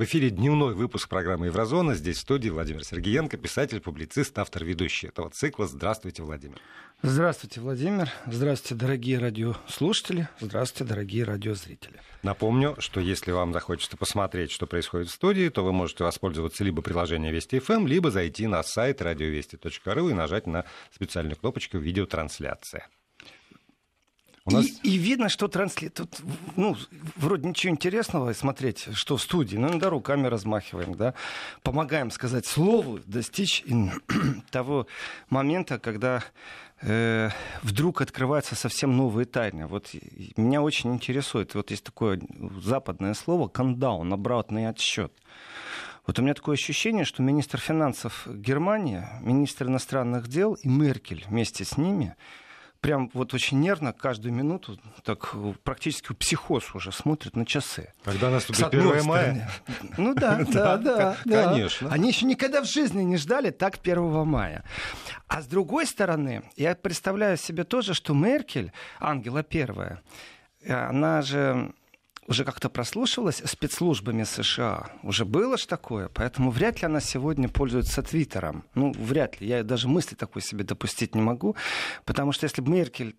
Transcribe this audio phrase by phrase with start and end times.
[0.00, 1.94] В эфире дневной выпуск программы «Еврозона».
[1.94, 5.66] Здесь в студии Владимир Сергеенко, писатель, публицист, автор, ведущий этого цикла.
[5.66, 6.56] Здравствуйте, Владимир.
[7.02, 8.10] Здравствуйте, Владимир.
[8.24, 10.26] Здравствуйте, дорогие радиослушатели.
[10.40, 12.00] Здравствуйте, дорогие радиозрители.
[12.22, 16.80] Напомню, что если вам захочется посмотреть, что происходит в студии, то вы можете воспользоваться либо
[16.80, 20.64] приложением Вести ФМ, либо зайти на сайт радиовести.ру и нажать на
[20.94, 22.88] специальную кнопочку «Видеотрансляция».
[24.46, 24.66] Нас...
[24.66, 25.88] и, и видно, что трансли...
[25.88, 26.20] Тут,
[26.56, 26.76] ну,
[27.16, 29.56] вроде ничего интересного смотреть, что в студии.
[29.56, 31.14] Ну, иногда руками размахиваем, да.
[31.62, 33.64] Помогаем сказать слову, достичь
[34.50, 34.86] того
[35.28, 36.24] момента, когда
[36.80, 37.28] э,
[37.62, 39.66] вдруг открываются совсем новые тайны.
[39.66, 39.90] Вот
[40.36, 42.18] меня очень интересует, вот есть такое
[42.62, 45.12] западное слово «кандаун», обратный отсчет.
[46.06, 51.66] Вот у меня такое ощущение, что министр финансов Германии, министр иностранных дел и Меркель вместе
[51.66, 52.16] с ними–
[52.80, 57.92] прям вот очень нервно каждую минуту, так практически психоз уже смотрит на часы.
[58.04, 59.50] Когда наступит 1 мая?
[59.96, 61.16] Ну да, да, да.
[61.24, 61.90] Конечно.
[61.90, 64.64] Они еще никогда в жизни не ждали так 1 мая.
[65.28, 70.02] А с другой стороны, я представляю себе тоже, что Меркель, Ангела Первая,
[70.66, 71.72] она же
[72.30, 74.90] уже как-то прослушивалась спецслужбами США.
[75.02, 78.64] Уже было ж такое, поэтому вряд ли она сегодня пользуется Твиттером.
[78.74, 79.48] Ну, вряд ли.
[79.48, 81.56] Я даже мысли такой себе допустить не могу,
[82.04, 83.16] потому что если бы Меркель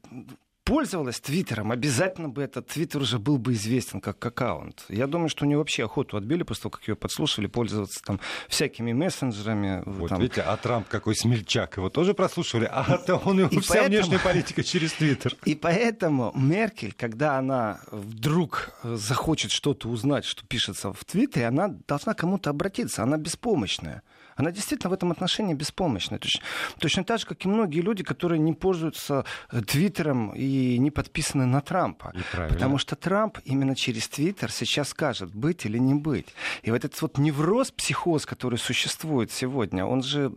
[0.72, 4.86] пользовалась Твиттером, обязательно бы этот Твиттер уже был бы известен как аккаунт.
[4.88, 8.22] Я думаю, что у нее вообще охоту отбили после того, как ее подслушали, пользоваться там
[8.47, 9.83] всякими мессенджерами.
[9.86, 10.22] Вот там.
[10.22, 14.19] видите, а Трамп какой смельчак, его тоже прослушивали, а то он его вся поэтому, внешняя
[14.19, 15.36] политика через Твиттер.
[15.45, 22.14] И поэтому Меркель, когда она вдруг захочет что-то узнать, что пишется в Твиттере, она должна
[22.14, 24.03] кому-то обратиться, она беспомощная.
[24.36, 26.20] Она действительно в этом отношении беспомощная.
[26.20, 26.42] Точно,
[26.80, 31.46] точно так же, как и многие люди, которые не пользуются э, Твиттером и не подписаны
[31.46, 32.14] на Трампа.
[32.50, 36.28] Потому что Трамп именно через Твиттер сейчас скажет, быть или не быть.
[36.64, 40.32] И вот этот вот невроз, психоз, который существует сегодня, он же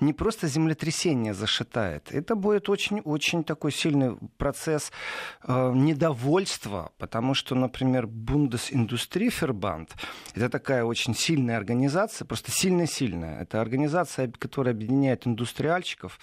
[0.00, 2.08] не просто землетрясение зашитает.
[2.10, 4.92] Это будет очень-очень такой сильный процесс
[5.44, 9.94] э, недовольства, потому что, например, Бундесиндустрифербанд—
[10.34, 16.18] это такая очень сильная организация, просто сильно-сильная это организация, которая объединяет индустриальщиков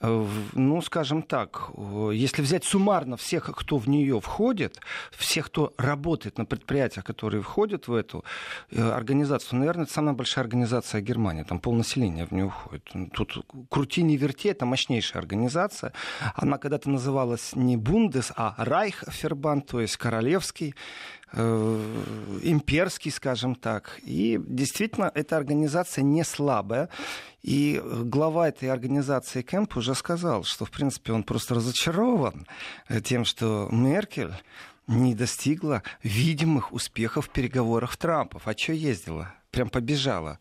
[0.00, 1.70] ну, скажем так,
[2.12, 4.80] если взять суммарно всех, кто в нее входит,
[5.12, 8.24] всех, кто работает на предприятиях, которые входят в эту
[8.70, 13.12] э, организацию, наверное, это самая большая организация Германии, там полнаселения в нее входит.
[13.12, 15.92] Тут крути не верти, это мощнейшая организация.
[16.34, 20.74] Она когда-то называлась не Бундес, а Райхфербан, то есть королевский
[21.34, 23.98] имперский, скажем так.
[24.02, 26.88] И действительно, эта организация не слабая.
[27.42, 32.46] И глава этой организации Кэмп уже сказал, что, в принципе, он просто разочарован
[33.02, 34.32] тем, что Меркель
[34.86, 38.46] не достигла видимых успехов в переговорах Трампов.
[38.46, 39.34] А что ездила?
[39.50, 40.38] Прям побежала.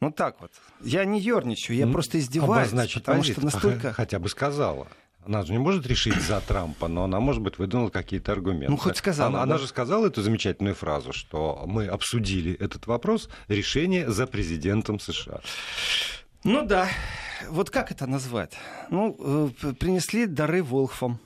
[0.00, 0.52] Ну так вот.
[0.80, 3.92] Я не ерничаю, я ну, просто издеваюсь, потому что настолько...
[3.92, 4.86] Хотя бы сказала.
[5.28, 8.70] Она же не может решить за Трампа, но она, может быть, выдвинула какие-то аргументы.
[8.70, 9.28] Ну, хоть сказала.
[9.28, 9.42] Она, да?
[9.42, 15.40] она же сказала эту замечательную фразу, что мы обсудили этот вопрос, решение за президентом США.
[16.44, 16.88] Ну да.
[17.50, 18.54] Вот как это назвать?
[18.88, 21.20] Ну, э, принесли дары Волхвам.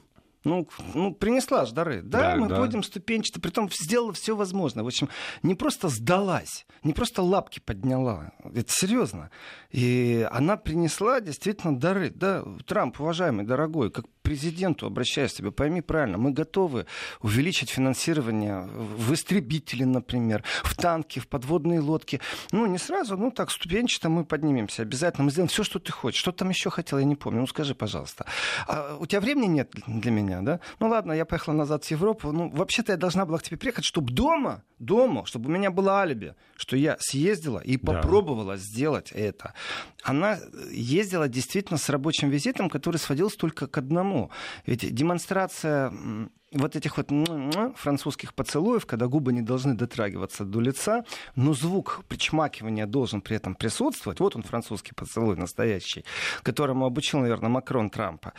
[0.45, 2.03] Ну, ну, принесла же дары.
[2.03, 2.59] Да, да мы да.
[2.59, 3.41] будем ступенчато.
[3.41, 4.83] Притом сделала все возможное.
[4.83, 5.09] В общем,
[5.43, 8.33] не просто сдалась, не просто лапки подняла.
[8.45, 9.31] Это серьезно.
[9.71, 12.11] И она принесла действительно дары.
[12.11, 16.87] Да, Трамп, уважаемый, дорогой, как президенту обращаюсь к тебе, пойми правильно, мы готовы
[17.21, 22.21] увеличить финансирование в истребители, например, в танки, в подводные лодки.
[22.53, 24.83] Ну, не сразу, ну так, ступенчато мы поднимемся.
[24.83, 26.21] Обязательно мы сделаем все, что ты хочешь.
[26.21, 27.41] Что там еще хотел, я не помню.
[27.41, 28.27] Ну, скажи, пожалуйста.
[28.67, 30.61] А у тебя времени нет для меня, да?
[30.81, 32.33] Ну, ладно, я поехала назад в Европу.
[32.33, 36.01] Ну, вообще-то я должна была к тебе приехать, чтобы дома, дома, чтобы у меня было
[36.01, 38.59] алиби, что я съездила и попробовала да.
[38.59, 39.55] сделать это.
[40.03, 40.39] Она
[40.71, 44.12] ездила действительно с рабочим визитом, который сводился только к одному
[44.67, 45.93] ведь демонстрация
[46.53, 47.09] вот этих вот
[47.77, 53.55] французских поцелуев, когда губы не должны дотрагиваться до лица, но звук причмакивания должен при этом
[53.55, 54.21] присутствовать.
[54.21, 56.05] Вот он, французский поцелуй настоящий,
[56.43, 58.33] которому обучил, наверное, Макрон Трампа.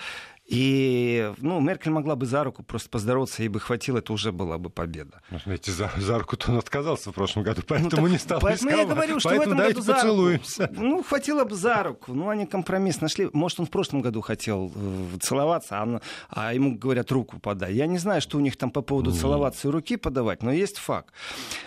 [0.46, 4.58] И ну, Меркель могла бы за руку просто поздороваться, ей бы хватило, это уже была
[4.58, 5.22] бы победа.
[5.32, 8.42] Ну, знаете, за, за руку-то он отказался в прошлом году, поэтому ну, так, не стал
[8.42, 10.68] Поэтому я говорю, что поэтому в этом году за поцелуемся.
[10.68, 10.82] руку.
[10.82, 12.14] Ну, хватило бы за руку.
[12.14, 13.30] Ну, они компромисс нашли.
[13.32, 17.74] Может, он в прошлом году хотел э, целоваться, а, а ему говорят, руку подай.
[17.74, 19.16] Я не знаю, что у них там по поводу mm.
[19.16, 21.14] целоваться и руки подавать, но есть факт.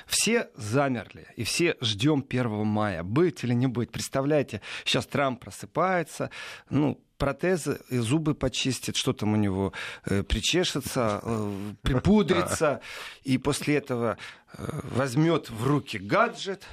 [0.07, 3.03] Все замерли, и все ждем 1 мая.
[3.03, 3.91] Быть или не быть.
[3.91, 6.31] Представляете, сейчас Трамп просыпается,
[6.69, 9.73] ну, протезы, и зубы почистит, что там у него
[10.05, 12.81] э, причешется, э, припудрится,
[13.25, 14.19] и после этого
[14.53, 16.65] э, возьмет в руки гаджет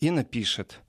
[0.00, 0.80] и напишет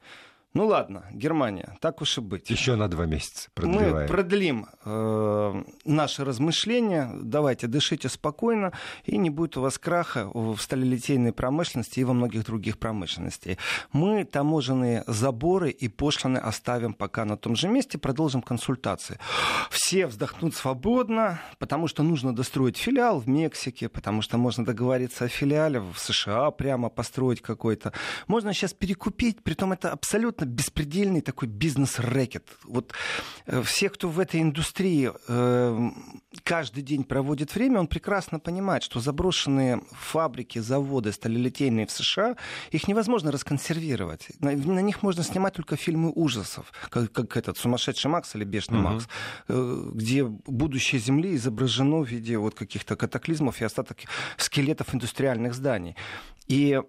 [0.54, 2.50] ну ладно, Германия, так уж и быть.
[2.50, 3.96] Еще на два месяца продлеваем.
[3.96, 7.12] Мы продлим э, наши размышления.
[7.22, 8.74] Давайте, дышите спокойно,
[9.06, 13.58] и не будет у вас краха в сталелитейной промышленности и во многих других промышленностях.
[13.94, 19.20] Мы таможенные заборы и пошлины оставим пока на том же месте, продолжим консультации.
[19.70, 25.28] Все вздохнут свободно, потому что нужно достроить филиал в Мексике, потому что можно договориться о
[25.28, 27.94] филиале в США, прямо построить какой-то.
[28.26, 32.48] Можно сейчас перекупить, притом это абсолютно абсолютно беспредельный такой бизнес-рэкет.
[32.64, 32.94] Вот
[33.46, 35.92] э, все, кто в этой индустрии э,
[36.44, 42.36] каждый день проводит время, он прекрасно понимает, что заброшенные фабрики, заводы сталелитейные в США,
[42.72, 44.28] их невозможно расконсервировать.
[44.40, 48.80] На, на них можно снимать только фильмы ужасов, как, как этот «Сумасшедший Макс» или «Бешеный
[48.80, 48.94] uh-huh.
[48.94, 49.08] Макс»,
[49.48, 53.98] э, где будущее Земли изображено в виде вот каких-то катаклизмов и остаток
[54.38, 55.96] скелетов индустриальных зданий.
[56.48, 56.82] И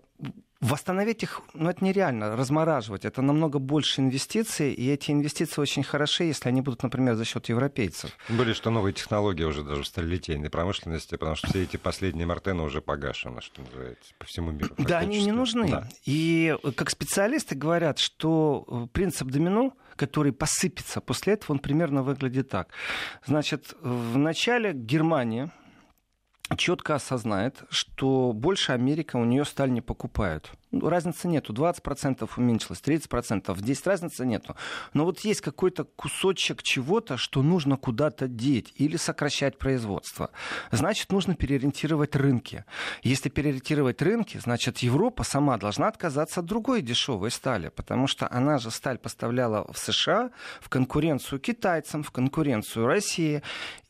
[0.60, 3.06] Восстановить их, ну, это нереально, размораживать.
[3.06, 7.48] Это намного больше инвестиций, и эти инвестиции очень хороши, если они будут, например, за счет
[7.48, 8.10] европейцев.
[8.28, 12.26] Тем более, что новые технологии уже даже в сталелитейной промышленности, потому что все эти последние
[12.26, 14.74] Мартены уже погашены, что называется, по всему миру.
[14.76, 15.68] Да, они не нужны.
[15.68, 15.88] Да.
[16.04, 22.48] И как специалисты говорят, что э, принцип домино который посыпется после этого, он примерно выглядит
[22.48, 22.68] так.
[23.26, 25.52] Значит, в начале Германия
[26.56, 30.50] четко осознает, что больше Америка у нее сталь не покупают.
[30.72, 31.52] Ну, разницы нету.
[31.52, 33.56] 20% уменьшилось, 30%.
[33.58, 34.54] Здесь разницы нету.
[34.94, 40.30] Но вот есть какой-то кусочек чего-то, что нужно куда-то деть или сокращать производство.
[40.70, 42.64] Значит, нужно переориентировать рынки.
[43.02, 48.58] Если переориентировать рынки, значит, Европа сама должна отказаться от другой дешевой стали, потому что она
[48.58, 50.30] же сталь поставляла в США
[50.60, 53.42] в конкуренцию китайцам, в конкуренцию России,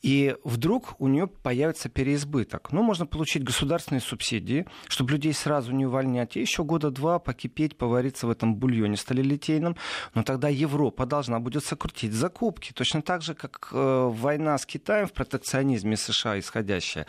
[0.03, 2.73] и вдруг у нее появится переизбыток.
[2.73, 7.77] Ну, можно получить государственные субсидии, чтобы людей сразу не увольнять, и еще года два покипеть,
[7.77, 9.75] повариться в этом бульоне сталелитейном,
[10.15, 12.73] но тогда Европа должна будет сокрутить закупки.
[12.73, 17.07] Точно так же, как э, война с Китаем в протекционизме США исходящая,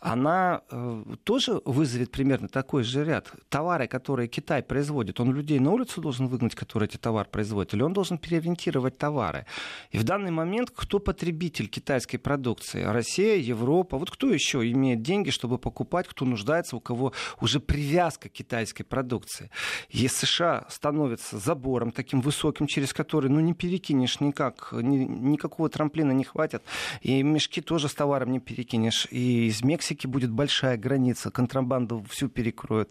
[0.00, 3.32] она э, тоже вызовет примерно такой же ряд.
[3.48, 7.82] Товары, которые Китай производит, он людей на улицу должен выгнать, которые эти товары производят, или
[7.82, 9.46] он должен переориентировать товары.
[9.92, 12.82] И в данный момент кто потребитель китайской продукции?
[12.82, 13.98] Россия, Европа.
[13.98, 18.82] Вот кто еще имеет деньги, чтобы покупать, кто нуждается, у кого уже привязка к китайской
[18.82, 18.95] продукции?
[18.96, 19.50] Продукции.
[19.90, 26.12] Если США становится забором таким высоким, через который ну, не перекинешь никак, ни, никакого трамплина
[26.12, 26.62] не хватит,
[27.02, 32.28] и мешки тоже с товаром не перекинешь, и из Мексики будет большая граница, контрабанду всю
[32.28, 32.90] перекроют.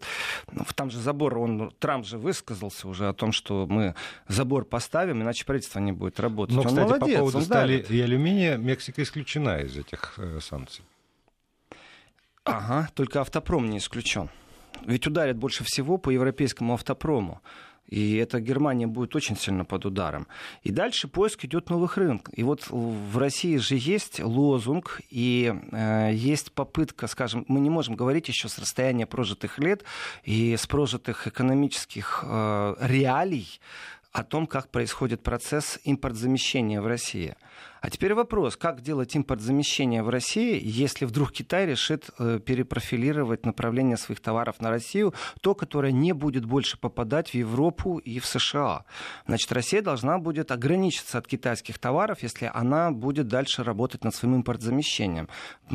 [0.52, 3.96] Ну, там же забор, он, Трамп же высказался уже о том, что мы
[4.28, 6.54] забор поставим, иначе правительство не будет работать.
[6.54, 7.90] Но, он кстати, молодец, по поводу стали давит.
[7.90, 10.84] и алюминия, Мексика исключена из этих э, санкций.
[12.44, 14.30] Ага, только автопром не исключен.
[14.84, 17.40] Ведь ударят больше всего по европейскому автопрому.
[17.88, 20.26] И эта Германия будет очень сильно под ударом.
[20.64, 22.34] И дальше поиск идет новых рынков.
[22.36, 27.94] И вот в России же есть лозунг и э, есть попытка, скажем, мы не можем
[27.94, 29.84] говорить еще с расстояния прожитых лет
[30.24, 33.60] и с прожитых экономических э, реалий
[34.10, 37.36] о том, как происходит процесс импортзамещения в России.
[37.86, 43.96] А теперь вопрос, как делать импортзамещение в России, если вдруг Китай решит э, перепрофилировать направление
[43.96, 48.86] своих товаров на Россию, то, которое не будет больше попадать в Европу и в США.
[49.28, 54.34] Значит, Россия должна будет ограничиться от китайских товаров, если она будет дальше работать над своим
[54.34, 55.28] импортзамещением.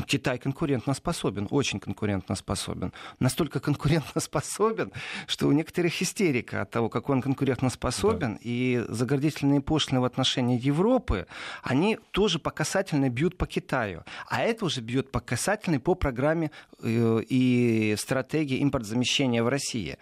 [0.05, 2.91] Китай конкурентно способен, очень конкурентно способен.
[3.19, 4.91] Настолько конкурентно способен,
[5.27, 8.39] что у некоторых истерика от того, как он конкурентно способен, да.
[8.41, 11.25] и заградительные пошлины в отношении Европы,
[11.63, 14.03] они тоже по касательной бьют по Китаю.
[14.27, 19.97] А это уже бьет по касательной по программе э, и стратегии импортзамещения в России.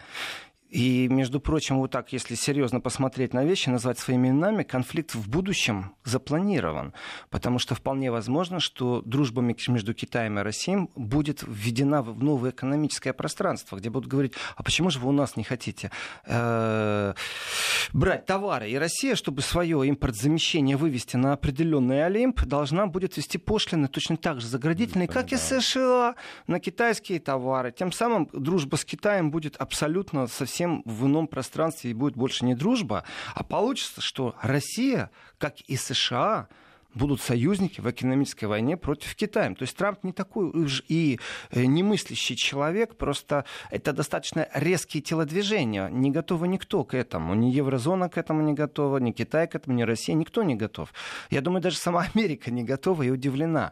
[0.70, 5.28] И, между прочим, вот так, если серьезно посмотреть на вещи, назвать своими именами, конфликт в
[5.28, 6.94] будущем запланирован.
[7.32, 13.14] Потому что вполне возможно, что дружба между Китаем и Россией будет введена в новое экономическое
[13.14, 15.90] пространство, где будут говорить, а почему же вы у нас не хотите
[16.26, 17.14] э,
[17.92, 18.70] брать товары?
[18.70, 24.40] И Россия, чтобы свое импортзамещение вывести на определенный Олимп, должна будет вести пошлины точно так
[24.40, 26.14] же заградительные, как и США,
[26.46, 27.72] на китайские товары.
[27.72, 32.44] Тем самым дружба с Китаем будет абсолютно совсем совсем в ином пространстве и будет больше
[32.44, 36.50] не дружба, а получится, что Россия, как и США,
[36.96, 39.54] будут союзники в экономической войне против Китая.
[39.54, 41.20] То есть Трамп не такой уж и
[41.52, 45.88] э, немыслящий человек, просто это достаточно резкие телодвижения.
[45.90, 47.36] Не готовы никто к этому.
[47.36, 50.16] Ни еврозона к этому не готова, ни Китай к этому, ни Россия.
[50.16, 50.92] Никто не готов.
[51.30, 53.72] Я думаю, даже сама Америка не готова и удивлена.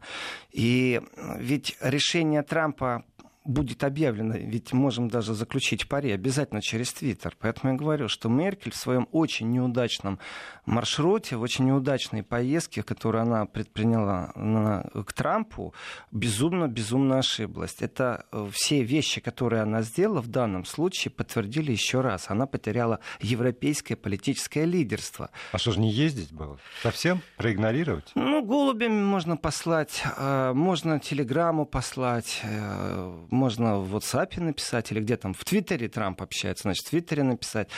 [0.52, 1.02] И
[1.38, 3.04] ведь решение Трампа
[3.48, 7.36] будет объявлено, ведь можем даже заключить пари, обязательно через Твиттер.
[7.40, 10.20] Поэтому я говорю, что Меркель в своем очень неудачном
[10.66, 15.74] маршруте, в очень неудачной поездке, которую она предприняла на, к Трампу,
[16.12, 17.78] безумно-безумно ошиблась.
[17.80, 22.30] Это э, все вещи, которые она сделала в данном случае, подтвердили еще раз.
[22.30, 25.30] Она потеряла европейское политическое лидерство.
[25.52, 26.60] А что же не ездить было?
[26.84, 27.22] Совсем?
[27.38, 28.12] Проигнорировать?
[28.16, 35.16] Ну, голубями можно послать, э, можно телеграмму послать, э, можно в WhatsApp написать или где
[35.16, 37.70] там, в Твиттере Трамп общается, значит, в Твиттере написать.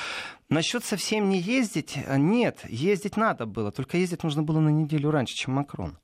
[0.49, 5.11] Насчет совсем не ездить, а, нет, ездить надо было, только ездить нужно было на неделю
[5.11, 5.97] раньше, чем Макрон.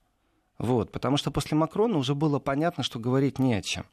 [0.57, 3.85] Вот, потому что после Макрона уже было понятно, что говорить не о чем.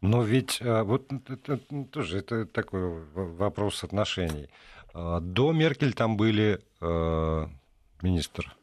[0.00, 1.58] Но ведь а, вот это,
[1.90, 4.48] тоже это такой вопрос отношений.
[4.94, 6.60] А, до Меркель там были
[8.02, 8.61] министр чего?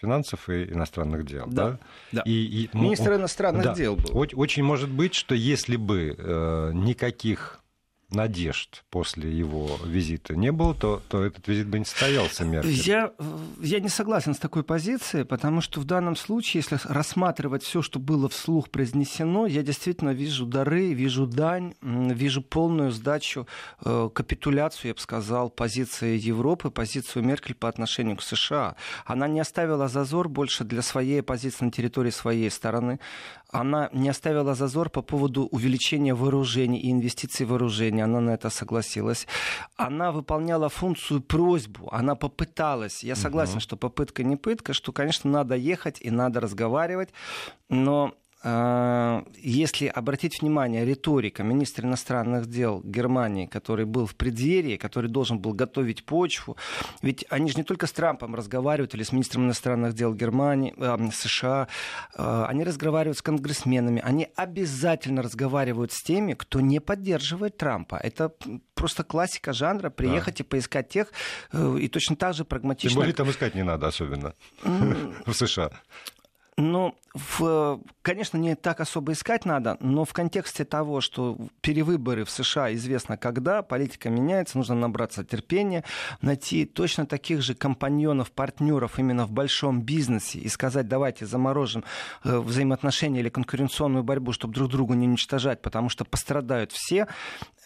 [0.00, 1.70] Финансов и иностранных дел, да?
[1.70, 1.78] да?
[2.12, 2.22] да.
[2.26, 2.30] И,
[2.64, 4.26] и, Министр иностранных да, дел был.
[4.34, 7.60] Очень может быть, что если бы э, никаких
[8.10, 12.70] надежд после его визита не было, то, то этот визит бы не состоялся Меркель.
[12.70, 13.12] Я,
[13.60, 17.98] я не согласен с такой позицией, потому что в данном случае, если рассматривать все, что
[17.98, 23.48] было вслух произнесено, я действительно вижу дары, вижу дань, вижу полную сдачу,
[23.84, 28.76] э, капитуляцию, я бы сказал, позиции Европы, позицию Меркель по отношению к США.
[29.04, 33.00] Она не оставила зазор больше для своей позиции на территории своей стороны
[33.48, 38.04] она не оставила зазор по поводу увеличения вооружений и инвестиций в вооружение.
[38.04, 39.26] Она на это согласилась.
[39.76, 41.88] Она выполняла функцию просьбу.
[41.92, 43.04] Она попыталась.
[43.04, 43.60] Я согласен, угу.
[43.60, 47.10] что попытка не пытка, что, конечно, надо ехать и надо разговаривать.
[47.68, 48.14] Но
[48.46, 55.52] если обратить внимание, риторика министра иностранных дел Германии, который был в преддверии, который должен был
[55.52, 56.56] готовить почву,
[57.02, 61.10] ведь они же не только с Трампом разговаривают или с министром иностранных дел Германии, э,
[61.12, 61.68] США,
[62.14, 67.96] э, они разговаривают с конгрессменами, они обязательно разговаривают с теми, кто не поддерживает Трампа.
[67.96, 68.32] Это
[68.74, 70.44] просто классика жанра, приехать да.
[70.44, 71.08] и поискать тех,
[71.52, 72.90] э, и точно так же прагматично...
[72.90, 74.34] Тем более там искать не надо особенно
[75.26, 75.70] в США.
[76.58, 82.30] Ну, в, конечно, не так особо искать надо, но в контексте того, что перевыборы в
[82.30, 85.84] США известно когда, политика меняется, нужно набраться терпения,
[86.22, 91.84] найти точно таких же компаньонов, партнеров именно в большом бизнесе и сказать, давайте заморожим
[92.24, 97.06] э, взаимоотношения или конкуренционную борьбу, чтобы друг другу не уничтожать, потому что пострадают все.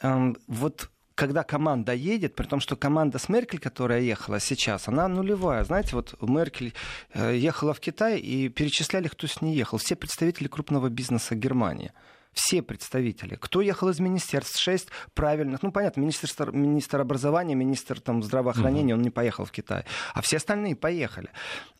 [0.03, 5.07] Эм, вот когда команда едет, при том, что команда с Меркель, которая ехала сейчас, она
[5.07, 5.65] нулевая.
[5.65, 6.73] Знаете, вот Меркель
[7.13, 9.77] э, ехала в Китай и перечисляли, кто с ней ехал.
[9.77, 11.93] Все представители крупного бизнеса Германии
[12.41, 13.37] все представители.
[13.37, 14.59] Кто ехал из министерств?
[14.59, 15.63] Шесть правильных.
[15.63, 19.01] Ну, понятно, министр, министр образования, министр там, здравоохранения, угу.
[19.01, 19.85] он не поехал в Китай.
[20.15, 21.29] А все остальные поехали.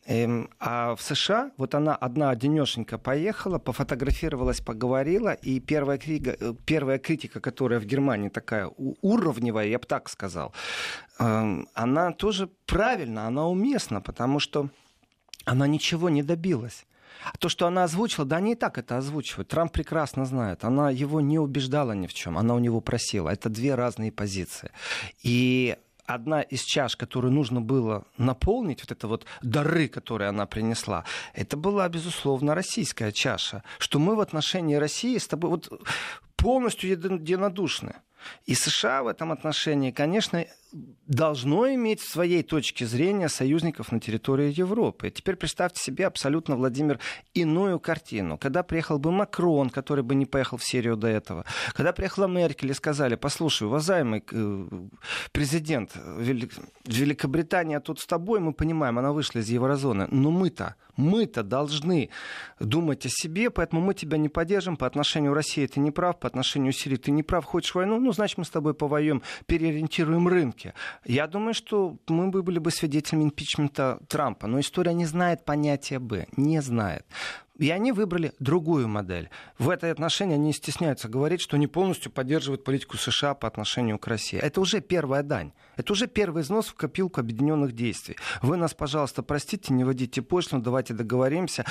[0.05, 6.53] Эм, а в США вот она одна одинешенька поехала, пофотографировалась, поговорила, и первая, книга, э,
[6.65, 10.53] первая критика, которая в Германии такая уровневая, я бы так сказал,
[11.19, 14.69] эм, она тоже правильно, она уместна, потому что
[15.45, 16.85] она ничего не добилась.
[17.39, 19.47] То, что она озвучила, да, они и так это озвучивают.
[19.49, 20.63] Трамп прекрасно знает.
[20.63, 22.37] Она его не убеждала ни в чем.
[22.37, 23.29] Она у него просила.
[23.29, 24.71] Это две разные позиции.
[25.23, 31.05] И одна из чаш, которую нужно было наполнить, вот это вот дары, которые она принесла,
[31.33, 33.63] это была, безусловно, российская чаша.
[33.79, 35.69] Что мы в отношении России с тобой вот
[36.35, 37.95] полностью единодушны.
[38.45, 40.45] И США в этом отношении, конечно,
[41.07, 45.09] должно иметь с своей точки зрения союзников на территории Европы.
[45.09, 46.99] Теперь представьте себе абсолютно, Владимир,
[47.33, 48.37] иную картину.
[48.37, 52.71] Когда приехал бы Макрон, который бы не поехал в Сирию до этого, когда приехала Меркель
[52.71, 54.67] и сказали, послушай, уважаемый э,
[55.31, 62.09] президент Великобритания тут с тобой, мы понимаем, она вышла из еврозоны, но мы-то, мы-то должны
[62.59, 64.77] думать о себе, поэтому мы тебя не поддержим.
[64.77, 67.45] По отношению России ты не прав, по отношению Сирии ты не прав.
[67.45, 67.99] Хочешь войну?
[67.99, 70.60] Ну, значит, мы с тобой повоюем, переориентируем рынки.
[71.05, 74.47] Я думаю, что мы бы были бы свидетелями импичмента Трампа.
[74.47, 76.27] Но история не знает понятия «Б».
[76.37, 77.05] Не знает.
[77.61, 79.29] И они выбрали другую модель.
[79.59, 84.07] В этой отношении они стесняются говорить, что не полностью поддерживают политику США по отношению к
[84.07, 84.39] России.
[84.39, 85.51] Это уже первая дань.
[85.77, 88.15] Это уже первый износ в копилку объединенных действий.
[88.41, 91.65] Вы нас, пожалуйста, простите, не вводите пошлину, давайте договоримся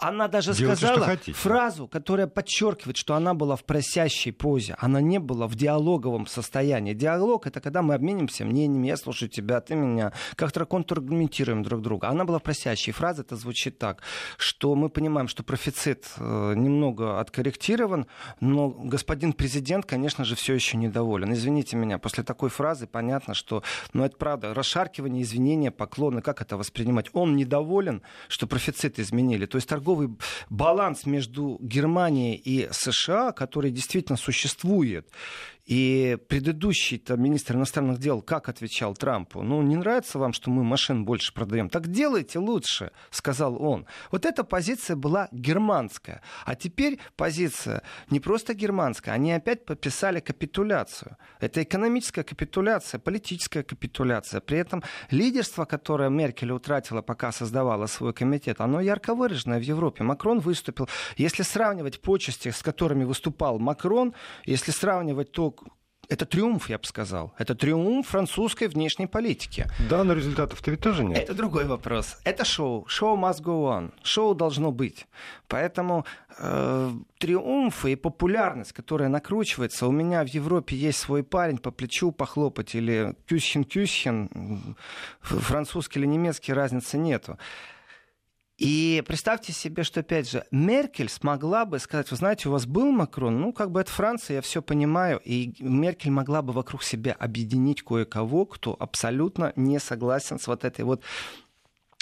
[0.00, 4.76] она даже Делайте, сказала фразу, которая подчеркивает, что она была в просящей позе.
[4.78, 6.94] Она не была в диалоговом состоянии.
[6.94, 12.08] Диалог— это когда мы обменимся мнениями, я слушаю тебя, ты меня, как-то контраргументируем друг друга.
[12.08, 12.92] Она была в просящей.
[12.92, 14.02] Фраза это звучит так,
[14.36, 18.06] что мы понимаем, что профицит э, немного откорректирован,
[18.40, 21.32] но господин президент, конечно же, все еще недоволен.
[21.32, 26.56] Извините меня, после такой фразы понятно, что, ну это правда, расшаркивание, извинения, поклоны, как это
[26.56, 27.06] воспринимать?
[27.14, 29.46] Он недоволен, что профицит изменили.
[29.46, 30.10] То есть торговля торговый
[30.50, 35.08] баланс между Германией и США, который действительно существует,
[35.68, 39.42] и предыдущий министр иностранных дел как отвечал Трампу?
[39.42, 41.68] Ну, не нравится вам, что мы машин больше продаем?
[41.68, 43.86] Так делайте лучше, сказал он.
[44.10, 46.22] Вот эта позиция была германская.
[46.46, 51.18] А теперь позиция не просто германская, они опять подписали капитуляцию.
[51.38, 54.40] Это экономическая капитуляция, политическая капитуляция.
[54.40, 60.02] При этом лидерство, которое Меркель утратила, пока создавала свой комитет, оно ярко выраженное в Европе.
[60.02, 60.88] Макрон выступил.
[61.18, 64.14] Если сравнивать почести, с которыми выступал Макрон,
[64.46, 65.57] если сравнивать то,
[66.08, 67.34] это триумф, я бы сказал.
[67.38, 69.66] Это триумф французской внешней политики.
[69.90, 71.18] Да, но результатов-то ведь тоже нет.
[71.18, 72.16] Это другой вопрос.
[72.24, 72.86] Это шоу.
[72.88, 73.92] Шоу must go on.
[74.02, 75.06] Шоу должно быть.
[75.48, 76.06] Поэтому
[76.38, 82.10] э, триумф и популярность, которая накручивается, у меня в Европе есть свой парень по плечу
[82.10, 84.76] похлопать или кюсхен-кюсхен,
[85.20, 87.38] французский или немецкий, разницы нету.
[88.58, 92.90] И представьте себе, что, опять же, Меркель смогла бы сказать, вы знаете, у вас был
[92.90, 97.12] Макрон, ну, как бы это Франция, я все понимаю, и Меркель могла бы вокруг себя
[97.12, 101.04] объединить кое-кого, кто абсолютно не согласен с вот этой вот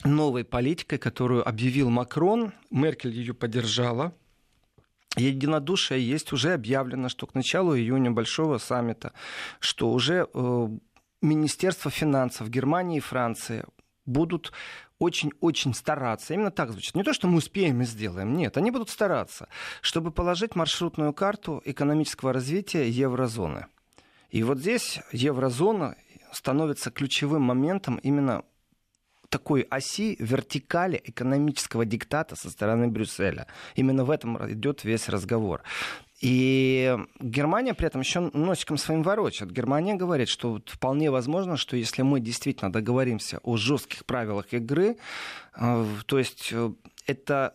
[0.02, 2.54] новой политикой, которую объявил Макрон.
[2.70, 4.14] Меркель ее поддержала,
[5.14, 9.12] единодушие есть, уже объявлено, что к началу июня большого саммита,
[9.60, 10.68] что уже э,
[11.20, 13.66] Министерство финансов Германии и Франции
[14.06, 14.52] будут
[14.98, 18.90] очень-очень стараться, именно так звучит, не то, что мы успеем и сделаем, нет, они будут
[18.90, 19.48] стараться,
[19.80, 23.66] чтобы положить маршрутную карту экономического развития еврозоны.
[24.30, 25.96] И вот здесь еврозона
[26.32, 28.42] становится ключевым моментом именно
[29.28, 33.46] такой оси вертикали экономического диктата со стороны Брюсселя.
[33.74, 35.62] Именно в этом идет весь разговор.
[36.26, 39.52] И Германия при этом еще носиком своим ворочает.
[39.52, 44.96] Германия говорит, что вполне возможно, что если мы действительно договоримся о жестких правилах игры,
[45.56, 46.72] э, то есть э,
[47.06, 47.54] это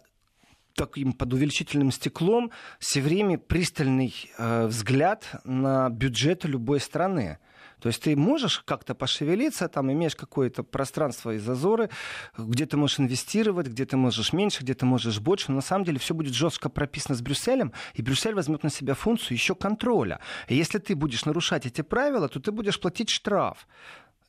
[0.73, 2.49] таким под увеличительным стеклом
[2.79, 7.39] все время пристальный э, взгляд на бюджет любой страны.
[7.81, 11.89] То есть ты можешь как-то пошевелиться, там имеешь какое-то пространство и зазоры,
[12.37, 15.45] где ты можешь инвестировать, где ты можешь меньше, где ты можешь больше.
[15.49, 18.93] Но на самом деле все будет жестко прописано с Брюсселем, и Брюссель возьмет на себя
[18.93, 20.19] функцию еще контроля.
[20.47, 23.67] И если ты будешь нарушать эти правила, то ты будешь платить штраф.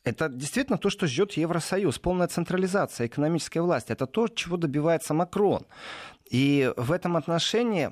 [0.03, 1.99] Это действительно то, что ждет Евросоюз.
[1.99, 3.91] Полная централизация экономической власти.
[3.91, 5.65] Это то, чего добивается Макрон.
[6.29, 7.91] И в этом отношении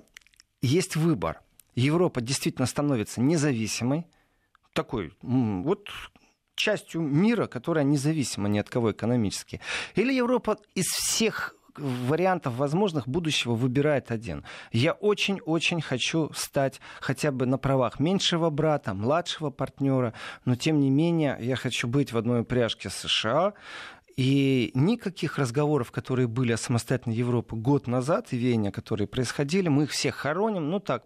[0.62, 1.42] есть выбор.
[1.76, 4.08] Европа действительно становится независимой,
[4.74, 5.88] такой, вот
[6.56, 9.62] частью мира, которая независима ни от кого экономически.
[9.96, 14.44] Или Европа из всех вариантов возможных будущего выбирает один.
[14.72, 20.14] Я очень-очень хочу стать хотя бы на правах меньшего брата, младшего партнера,
[20.46, 23.54] но тем не менее я хочу быть в одной упряжке с США,
[24.18, 29.84] и никаких разговоров, которые были о самостоятельной Европе год назад, и веяния, которые происходили, мы
[29.84, 30.70] их всех хороним.
[30.70, 31.06] Ну так,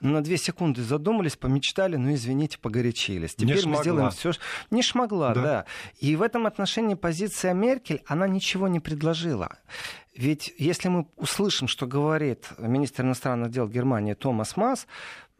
[0.00, 3.34] на две секунды задумались, помечтали, ну извините, погорячились.
[3.34, 4.32] Теперь не мы сделаем все.
[4.70, 5.42] Не шмогла, да.
[5.42, 5.64] да.
[5.98, 9.58] И в этом отношении позиция Меркель, она ничего не предложила.
[10.16, 14.86] Ведь если мы услышим, что говорит министр иностранных дел Германии Томас Масс,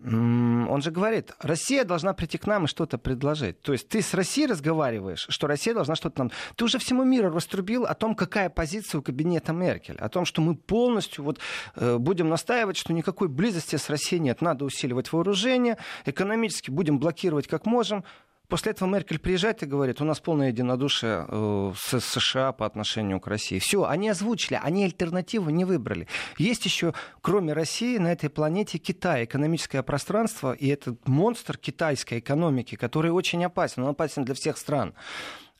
[0.02, 3.60] он же говорит, Россия должна прийти к нам и что-то предложить.
[3.60, 6.32] То есть ты с Россией разговариваешь, что Россия должна что-то нам...
[6.56, 10.40] Ты уже всему миру раструбил о том, какая позиция у кабинета Меркель, о том, что
[10.40, 11.38] мы полностью вот,
[11.76, 17.46] э, будем настаивать, что никакой близости с Россией нет, надо усиливать вооружение, экономически будем блокировать
[17.46, 18.04] как можем.
[18.50, 23.20] После этого Меркель приезжает и говорит, у нас полное единодушие э, с США по отношению
[23.20, 23.60] к России.
[23.60, 26.08] Все, они озвучили, они альтернативу не выбрали.
[26.36, 32.74] Есть еще, кроме России, на этой планете Китай, экономическое пространство, и этот монстр китайской экономики,
[32.74, 34.94] который очень опасен, он опасен для всех стран.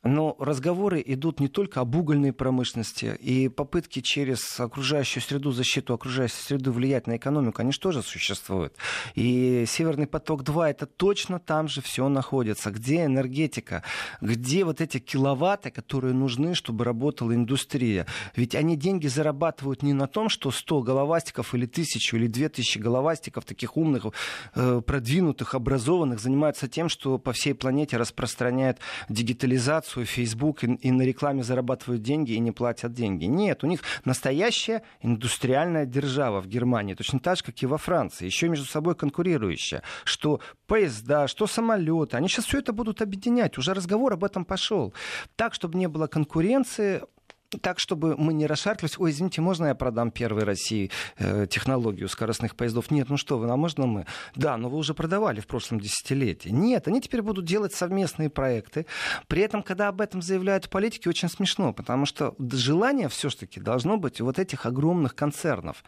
[0.02, 6.36] Но разговоры идут не только об угольной промышленности, и попытки через окружающую среду, защиту окружающей
[6.36, 8.74] среды влиять на экономику, они же тоже существуют.
[9.14, 12.70] И Северный поток-2 это точно там же все находится.
[12.70, 13.82] Где энергетика?
[14.22, 18.06] Где вот эти киловатты, которые нужны, чтобы работала индустрия?
[18.34, 23.44] Ведь они деньги зарабатывают не на том, что 100 головастиков или 1000 или 2000 головастиков,
[23.44, 24.06] таких умных,
[24.54, 28.78] э, продвинутых, образованных, занимаются тем, что по всей планете распространяют
[29.10, 33.24] дигитализацию свой Facebook и, и на рекламе зарабатывают деньги и не платят деньги.
[33.24, 38.26] Нет, у них настоящая индустриальная держава в Германии, точно так же, как и во Франции,
[38.26, 43.74] еще между собой конкурирующая, что поезда, что самолеты, они сейчас все это будут объединять, уже
[43.74, 44.94] разговор об этом пошел.
[45.36, 47.02] Так, чтобы не было конкуренции,
[47.58, 48.98] так, чтобы мы не расшаркивались.
[48.98, 52.90] Ой, извините, можно я продам первой России э, технологию скоростных поездов?
[52.90, 54.06] Нет, ну что вы, а можно мы?
[54.34, 56.50] Да, но вы уже продавали в прошлом десятилетии.
[56.50, 58.86] Нет, они теперь будут делать совместные проекты.
[59.26, 64.20] При этом, когда об этом заявляют политики, очень смешно, потому что желание все-таки должно быть
[64.20, 65.82] у вот этих огромных концернов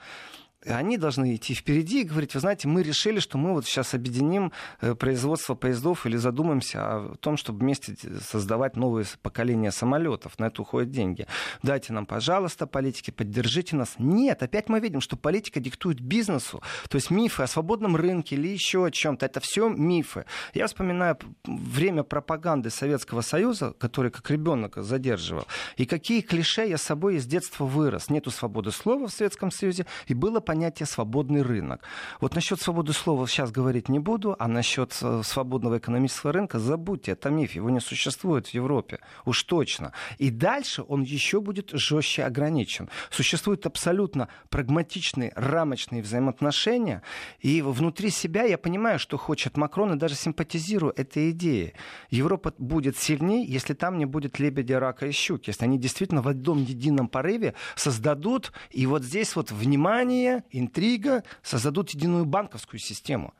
[0.66, 4.52] они должны идти впереди и говорить, вы знаете, мы решили, что мы вот сейчас объединим
[4.80, 10.38] э, производство поездов или задумаемся о том, чтобы вместе создавать новое поколение самолетов.
[10.38, 11.26] На это уходят деньги.
[11.62, 13.94] Дайте нам, пожалуйста, политики, поддержите нас.
[13.98, 16.62] Нет, опять мы видим, что политика диктует бизнесу.
[16.88, 19.26] То есть мифы о свободном рынке или еще о чем-то.
[19.26, 20.24] Это все мифы.
[20.54, 25.46] Я вспоминаю время пропаганды Советского Союза, который как ребенок задерживал.
[25.76, 28.10] И какие клише я с собой из детства вырос.
[28.10, 29.86] Нету свободы слова в Советском Союзе.
[30.06, 31.80] И было понятие свободный рынок.
[32.20, 37.12] Вот насчет свободы слова сейчас говорить не буду, а насчет э, свободного экономического рынка забудьте,
[37.12, 39.92] это миф, его не существует в Европе, уж точно.
[40.18, 42.90] И дальше он еще будет жестче ограничен.
[43.10, 47.02] Существуют абсолютно прагматичные, рамочные взаимоотношения,
[47.40, 51.72] и внутри себя я понимаю, что хочет Макрон, и даже симпатизирую этой идее.
[52.10, 56.28] Европа будет сильнее, если там не будет лебедя, рака и щуки, если они действительно в
[56.28, 63.34] одном едином порыве создадут, и вот здесь вот внимание, интрига, создадут единую банковскую систему.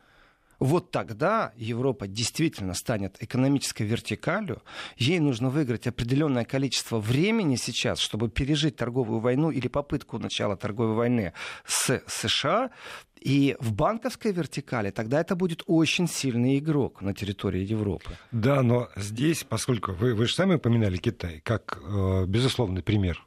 [0.62, 4.62] Вот тогда Европа действительно станет экономической вертикалью.
[4.96, 10.94] Ей нужно выиграть определенное количество времени сейчас, чтобы пережить торговую войну или попытку начала торговой
[10.94, 11.32] войны
[11.66, 12.70] с США.
[13.20, 18.16] И в банковской вертикали тогда это будет очень сильный игрок на территории Европы.
[18.30, 23.26] Да, но здесь, поскольку вы, вы же сами упоминали Китай как э, безусловный пример,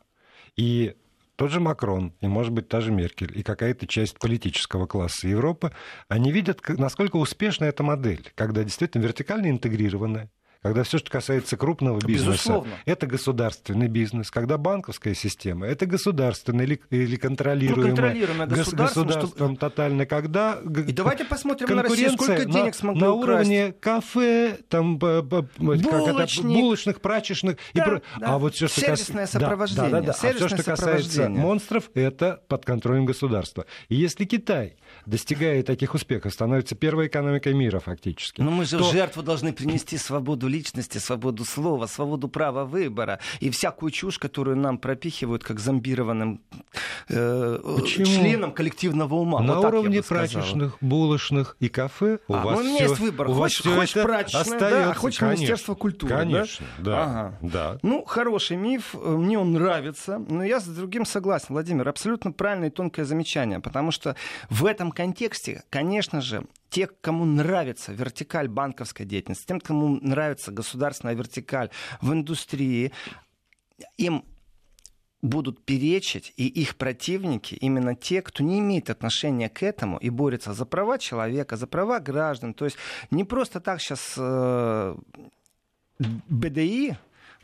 [0.56, 0.96] и
[1.36, 5.72] тот же Макрон и, может быть, та же Меркель и какая-то часть политического класса Европы,
[6.08, 10.30] они видят, насколько успешна эта модель, когда действительно вертикально интегрированная,
[10.66, 12.74] когда все, что касается крупного бизнеса, Безусловно.
[12.86, 14.32] это государственный бизнес.
[14.32, 19.58] Когда банковская система, это государственный или, или контролируемый ну, контролируемое государством, государством чтобы...
[19.58, 20.08] тотально.
[20.08, 23.48] Когда И давайте посмотрим на Россию, сколько денег смогли на украсть.
[23.48, 25.88] уровне кафе, там, Булочник.
[25.88, 27.58] как это, булочных, прачечных.
[27.76, 28.20] Да, и...
[28.20, 28.28] да.
[28.34, 29.34] А вот все, что Сервисное кас...
[29.34, 29.92] сопровождение.
[29.92, 30.12] Да, да, да.
[30.14, 33.68] А все, что касается монстров, это под контролем государства.
[33.88, 38.42] И если Китай достигает таких успехов, становится первой экономикой мира фактически.
[38.42, 38.92] Но мы же то...
[38.92, 44.78] жертву должны принести свободу личности, свободу слова, свободу права выбора и всякую чушь, которую нам
[44.78, 46.42] пропихивают как зомбированным
[47.10, 49.42] э, членом коллективного ума.
[49.42, 53.00] На вот уровне прачечных, булочных и кафе у а, вас ну, у меня все, есть
[53.00, 53.30] выбор.
[53.30, 56.16] У хочешь, хочешь прачечная, да, а хочешь конечно, Министерство культуры.
[56.16, 56.84] Конечно, да.
[56.84, 57.38] да, ага.
[57.42, 57.80] да.
[57.82, 61.88] Ну, хороший миф, мне он нравится, но я с другим согласен, Владимир.
[61.90, 64.16] Абсолютно правильное и тонкое замечание, потому что
[64.50, 71.16] в этом контексте, конечно же, те, кому нравится вертикаль банковской деятельности, тем, кому нравится государственная
[71.16, 71.70] вертикаль
[72.02, 72.92] в индустрии,
[73.96, 74.26] им
[75.22, 80.54] будут перечить, и их противники именно те, кто не имеет отношения к этому и борется
[80.54, 82.54] за права человека, за права граждан.
[82.54, 82.76] То есть
[83.10, 84.18] не просто так сейчас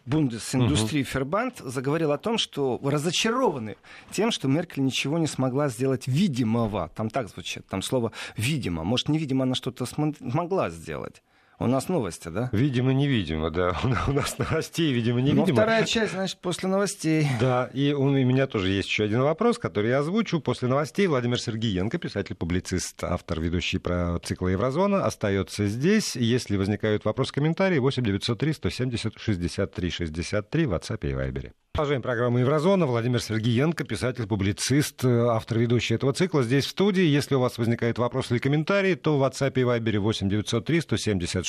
[0.06, 3.78] Бундесиндустрии Фербанд заговорил о том, что разочарованы
[4.12, 6.92] тем, что Меркель ничего не смогла сделать видимого.
[6.96, 8.84] Там так звучит, там слово «видимо».
[8.84, 11.22] Может, невидимо она что-то смогла сделать.
[11.62, 12.50] У нас новости, да?
[12.52, 13.78] Видимо-невидимо, да.
[14.08, 15.46] У нас новостей, видимо-невидимо.
[15.46, 17.28] Ну, вторая часть, значит, после новостей.
[17.40, 20.40] Да, и у меня тоже есть еще один вопрос, который я озвучу.
[20.40, 26.16] После новостей Владимир Сергеенко, писатель-публицист, автор, ведущий про цикла Еврозона, остается здесь.
[26.16, 31.52] Если возникают вопросы, комментарии, 8 903 170 63 63 в WhatsApp и Viber.
[31.74, 32.86] Продолжаем программу «Еврозона».
[32.86, 36.44] Владимир Сергеенко, писатель, публицист, автор, ведущий этого цикла.
[36.44, 37.04] Здесь в студии.
[37.04, 40.82] Если у вас возникают вопросы или комментарии, то в WhatsApp и Viber 8 903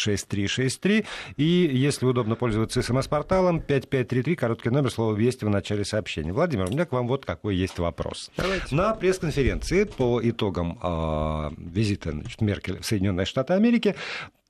[0.03, 1.05] 176 363.
[1.37, 6.33] И если удобно пользоваться смс-порталом 5533, короткий номер, слово «Вести» в начале сообщения.
[6.33, 8.31] Владимир, у меня к вам вот какой есть вопрос.
[8.37, 8.75] Давайте.
[8.75, 13.95] На пресс-конференции по итогам э, визита значит, Меркель в Соединенные Штаты Америки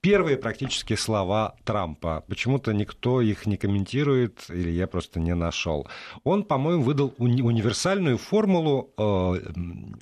[0.01, 2.25] первые практически слова Трампа.
[2.29, 5.87] Почему-то никто их не комментирует, или я просто не нашел.
[6.25, 9.35] Он, по-моему, выдал уни- универсальную формулу э,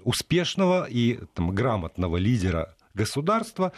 [0.04, 3.72] успешного и там, грамотного лидера государства.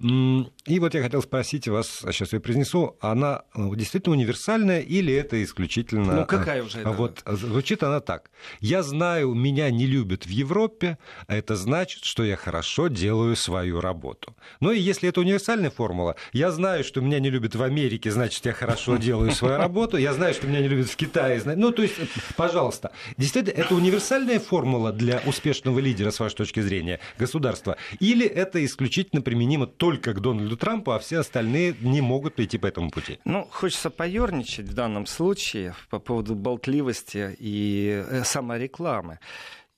[0.00, 5.42] И вот я хотел спросить вас, сейчас я произнесу, она э, действительно универсальная или это
[5.42, 6.20] исключительно...
[6.20, 6.90] Ну, какая уже это?
[6.90, 8.30] Вот, звучит она так.
[8.60, 13.80] Я знаю, меня не любят в Европе, а это значит, что я хорошо делаю свою
[13.80, 14.36] работу.
[14.60, 18.46] Ну и если это универсальная формула, я знаю, что меня не любят в Америке, значит,
[18.46, 21.82] я хорошо делаю свою работу, я знаю, что меня не любят в Китае, ну, то
[21.82, 21.96] есть,
[22.36, 28.64] пожалуйста, действительно, это универсальная формула для успешного лидера, с вашей точки зрения, государства, или это
[28.64, 33.18] исключительно применимо только к Дональду Трампу, а все остальные не могут пойти по этому пути?
[33.24, 39.20] Ну, хочется поерничать в данном случае по поводу болтливости и э, саморекламы.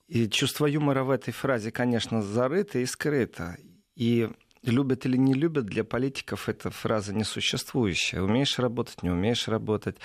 [0.09, 3.57] И чувство юмора в этой фразе, конечно, зарыто и скрыто.
[3.94, 4.29] И
[4.64, 8.20] любят или не любят, для политиков эта фраза несуществующая.
[8.20, 9.96] Умеешь работать, не умеешь работать.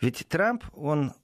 [0.00, 1.14] Ведь Трамп, он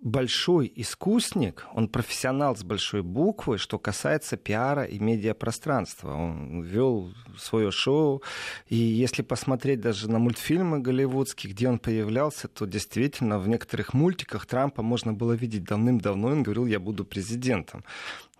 [0.00, 6.14] большой искусник, он профессионал с большой буквы, что касается пиара и медиапространства.
[6.14, 8.22] Он вел свое шоу,
[8.68, 14.46] и если посмотреть даже на мультфильмы голливудские, где он появлялся, то действительно в некоторых мультиках
[14.46, 17.84] Трампа можно было видеть давным-давно, он говорил, я буду президентом.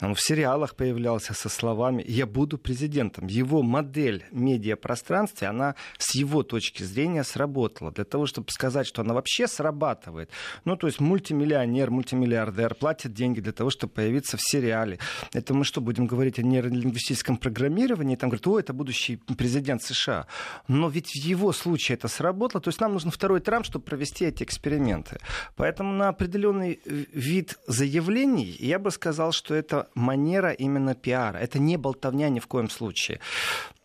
[0.01, 3.27] Он в сериалах появлялся со словами «Я буду президентом».
[3.27, 7.93] Его модель медиапространства, она с его точки зрения сработала.
[7.93, 10.31] Для того, чтобы сказать, что она вообще срабатывает.
[10.65, 14.99] Ну, то есть мультимиллионер, мультимиллиардер платит деньги для того, чтобы появиться в сериале.
[15.35, 18.17] Это мы что, будем говорить о нейролингвистическом программировании?
[18.17, 20.27] Там говорят, о, это будущий президент США.
[20.67, 22.63] Но ведь в его случае это сработало.
[22.63, 25.19] То есть нам нужен второй Трамп, чтобы провести эти эксперименты.
[25.57, 31.39] Поэтому на определенный вид заявлений я бы сказал, что это манера именно пиара.
[31.39, 33.21] Это не болтовня ни в коем случае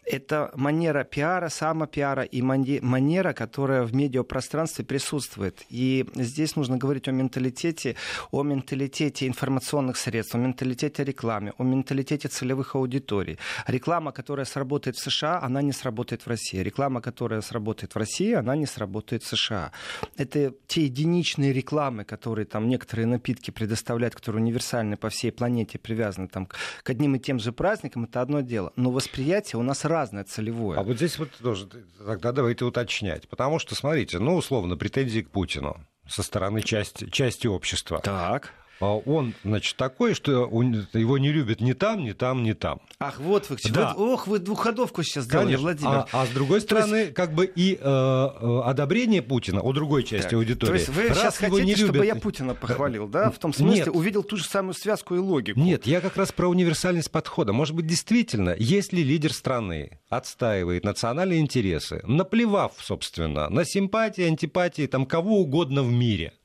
[0.05, 5.65] это манера пиара, самопиара и манера, которая в медиапространстве присутствует.
[5.69, 7.95] И здесь нужно говорить о менталитете,
[8.31, 13.39] о менталитете информационных средств, о менталитете рекламы, о менталитете целевых аудиторий.
[13.67, 16.59] Реклама, которая сработает в США, она не сработает в России.
[16.59, 19.71] Реклама, которая сработает в России, она не сработает в США.
[20.17, 26.27] Это те единичные рекламы, которые там некоторые напитки предоставляют, которые универсальны по всей планете, привязаны
[26.27, 28.71] там к одним и тем же праздникам, это одно дело.
[28.75, 30.79] Но восприятие у нас разное, целевое.
[30.79, 31.67] А вот здесь вот тоже
[32.05, 33.27] тогда давайте уточнять.
[33.27, 35.77] Потому что, смотрите, ну, условно, претензии к Путину
[36.07, 37.99] со стороны части, части общества.
[37.99, 38.53] Так.
[38.79, 42.81] А он, значит, такой, что его не любят ни там, ни там, ни там.
[42.99, 43.93] Ах, вот вы, да.
[43.95, 45.63] вот, ох, вы двухходовку сейчас сделали, Конечно.
[45.63, 45.91] Владимир.
[45.91, 47.13] А, а с другой стороны, есть...
[47.13, 50.33] как бы и э, э, одобрение Путина у другой части так.
[50.33, 50.71] аудитории.
[50.71, 51.95] То есть вы раз сейчас хотите, не любят...
[51.95, 53.31] чтобы я Путина похвалил, да?
[53.31, 53.87] В том смысле, Нет.
[53.87, 55.59] увидел ту же самую связку и логику.
[55.59, 57.53] Нет, я как раз про универсальность подхода.
[57.53, 65.05] Может быть, действительно, если лидер страны отстаивает национальные интересы, наплевав, собственно, на симпатии, антипатии, там,
[65.05, 66.33] кого угодно в мире–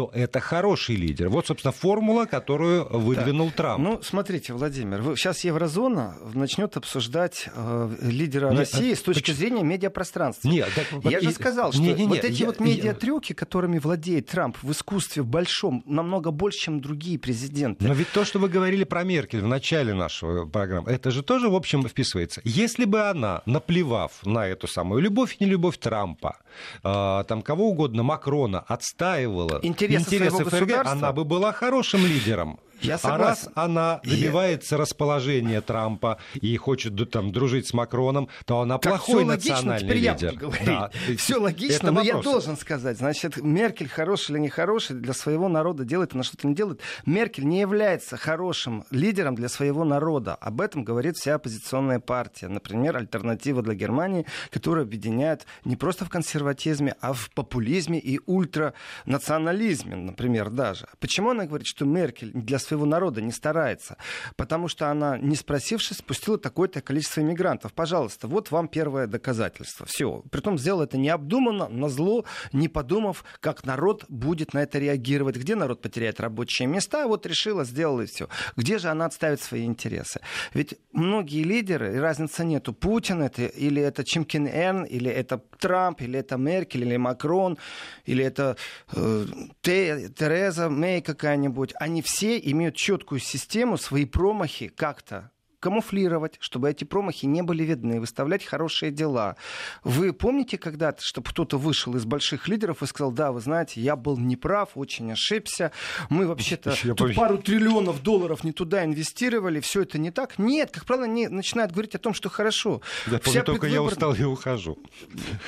[0.00, 1.28] то это хороший лидер.
[1.28, 3.56] Вот, собственно, формула, которую выдвинул так.
[3.56, 3.84] Трамп.
[3.84, 9.20] Ну, смотрите, Владимир, вы, сейчас Еврозона начнет обсуждать э, лидера нет, России а, с точки
[9.20, 9.36] почему?
[9.36, 10.48] зрения медиапространства.
[10.48, 13.34] Нет, так, Я и, же сказал, что не, не, не, вот эти я, вот медиатрюки,
[13.34, 17.86] которыми владеет Трамп в искусстве в большом, намного больше, чем другие президенты.
[17.86, 21.50] Но ведь то, что вы говорили про Меркель в начале нашего программы, это же тоже,
[21.50, 22.40] в общем, вписывается.
[22.44, 26.38] Если бы она, наплевав на эту самую любовь и нелюбовь Трампа,
[26.82, 29.60] э, там кого угодно, Макрона, отстаивала
[29.98, 32.58] интересы, интересы своего ФРГ, государства, она бы была хорошим лидером.
[32.82, 34.82] Я а раз она добивается Я...
[34.82, 40.34] расположения Трампа и хочет там дружить с Макроном, то она так, плохой национальный лидер.
[40.64, 40.90] Да.
[41.16, 45.84] Все логично, но я должен сказать, значит, Меркель хороший или не хороший для своего народа
[45.84, 46.80] делает, она что-то не делает.
[47.06, 50.34] Меркель не является хорошим лидером для своего народа.
[50.34, 52.48] Об этом говорит вся оппозиционная партия.
[52.48, 59.96] Например, альтернатива для Германии, которая объединяет не просто в консерватизме, а в популизме и ультранационализме,
[59.96, 60.86] например, даже.
[60.98, 63.96] Почему она говорит, что Меркель для своего народа не старается,
[64.36, 67.72] потому что она, не спросившись, спустила такое-то количество иммигрантов.
[67.72, 69.86] Пожалуйста, вот вам первое доказательство.
[69.86, 70.22] Все.
[70.30, 75.54] Притом сделала это необдуманно, на зло, не подумав, как народ будет на это реагировать, где
[75.54, 78.28] народ потеряет рабочие места, вот решила, сделала и все.
[78.56, 80.20] Где же она отставит свои интересы?
[80.54, 86.18] Ведь многие лидеры, разницы нету, Путин это, или это Чимкин Эн, или это Трамп, или
[86.18, 87.58] это Меркель, или Макрон,
[88.04, 88.56] или это
[88.92, 89.26] э,
[89.62, 96.84] Тереза Мэй какая-нибудь, они все имеют имеют четкую систему, свои промахи как-то камуфлировать, чтобы эти
[96.84, 99.36] промахи не были видны, выставлять хорошие дела.
[99.84, 103.94] Вы помните когда-то, чтобы кто-то вышел из больших лидеров и сказал, да, вы знаете, я
[103.94, 105.72] был неправ, очень ошибся,
[106.08, 110.38] мы вообще-то тут пару триллионов долларов не туда инвестировали, все это не так?
[110.38, 112.80] Нет, как правило, не начинают говорить о том, что хорошо.
[113.06, 113.70] Я помню, только предвыбор...
[113.70, 114.78] я устал и ухожу.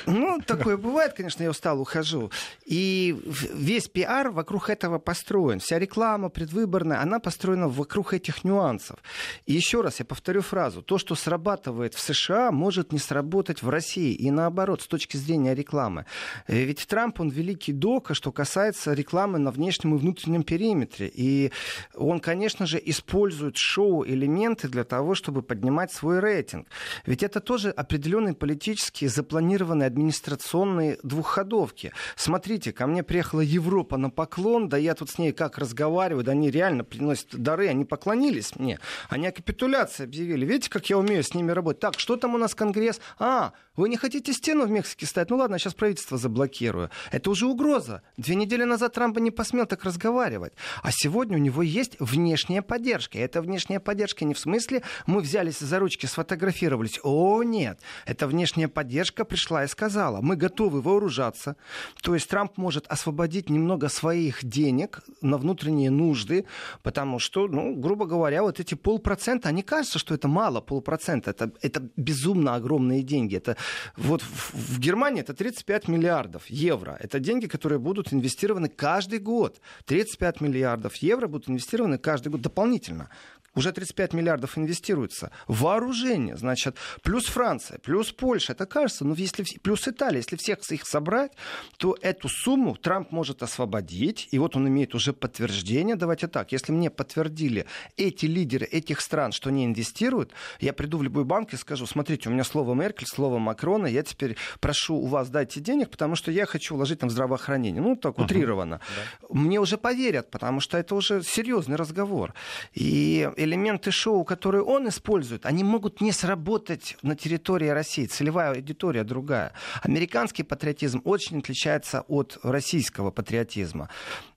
[0.06, 2.30] Ну, такое бывает, конечно, я устал, ухожу.
[2.64, 3.18] И
[3.54, 5.58] весь пиар вокруг этого построен.
[5.60, 8.98] Вся реклама предвыборная, она построена вокруг этих нюансов.
[9.46, 13.68] И еще раз, я повторю фразу, то, что срабатывает в США, может не сработать в
[13.68, 14.12] России.
[14.12, 16.06] И наоборот, с точки зрения рекламы.
[16.48, 21.08] Э, ведь Трамп, он великий дока, что касается рекламы на внешнем и внутреннем периметре.
[21.14, 21.52] И
[21.94, 26.66] он, конечно же, использует шоу-элементы для того, чтобы поднимать свой рейтинг.
[27.06, 31.92] Ведь это тоже определенные политические, запланированные администрационные двухходовки.
[32.16, 36.32] Смотрите, ко мне приехала Европа на поклон, да я тут с ней как разговариваю, да
[36.32, 40.44] они реально приносят дары, они поклонились мне, они о капитуляции объявили.
[40.44, 41.80] Видите, как я умею с ними работать?
[41.80, 43.00] Так, что там у нас Конгресс?
[43.18, 45.30] А, вы не хотите стену в Мексике ставить?
[45.30, 46.90] Ну ладно, сейчас правительство заблокирую.
[47.10, 48.02] Это уже угроза.
[48.16, 50.52] Две недели назад Трамп не посмел так разговаривать.
[50.82, 53.18] А сегодня у него есть внешняя поддержка.
[53.18, 57.00] И эта внешняя поддержка не в смысле мы взялись за ручки, сфотографировались.
[57.02, 57.80] О, нет.
[58.06, 61.56] Эта внешняя поддержка пришла и сказала, мы готовы вооружаться.
[62.02, 66.46] То есть Трамп может освободить немного своих денег на внутренние нужды,
[66.82, 71.30] потому что, ну, грубо говоря, вот эти полпроцента, они кажется, что это мало, полпроцента.
[71.30, 73.36] Это, это безумно огромные деньги.
[73.36, 73.56] Это
[73.96, 76.96] вот в, в Германии это 35 миллиардов евро.
[77.00, 79.60] Это деньги, которые будут инвестированы каждый год.
[79.86, 83.08] 35 миллиардов евро будут инвестированы каждый год дополнительно
[83.54, 85.30] уже 35 миллиардов инвестируется.
[85.46, 88.52] Вооружение, значит, плюс Франция, плюс Польша.
[88.52, 90.18] Это кажется, ну, если, плюс Италия.
[90.18, 91.32] Если всех их собрать,
[91.76, 94.28] то эту сумму Трамп может освободить.
[94.30, 95.96] И вот он имеет уже подтверждение.
[95.96, 101.02] Давайте так, если мне подтвердили эти лидеры этих стран, что они инвестируют, я приду в
[101.02, 105.06] любой банк и скажу, смотрите, у меня слово Меркель, слово Макрона, я теперь прошу у
[105.06, 107.82] вас дайте денег, потому что я хочу вложить там в здравоохранение.
[107.82, 108.74] Ну, так утрированно.
[108.74, 109.28] Uh-huh.
[109.28, 109.40] Да.
[109.40, 112.34] Мне уже поверят, потому что это уже серьезный разговор.
[112.72, 118.06] И элементы шоу, которые он использует, они могут не сработать на территории России.
[118.06, 119.52] Целевая аудитория другая.
[119.82, 123.88] Американский патриотизм очень отличается от российского патриотизма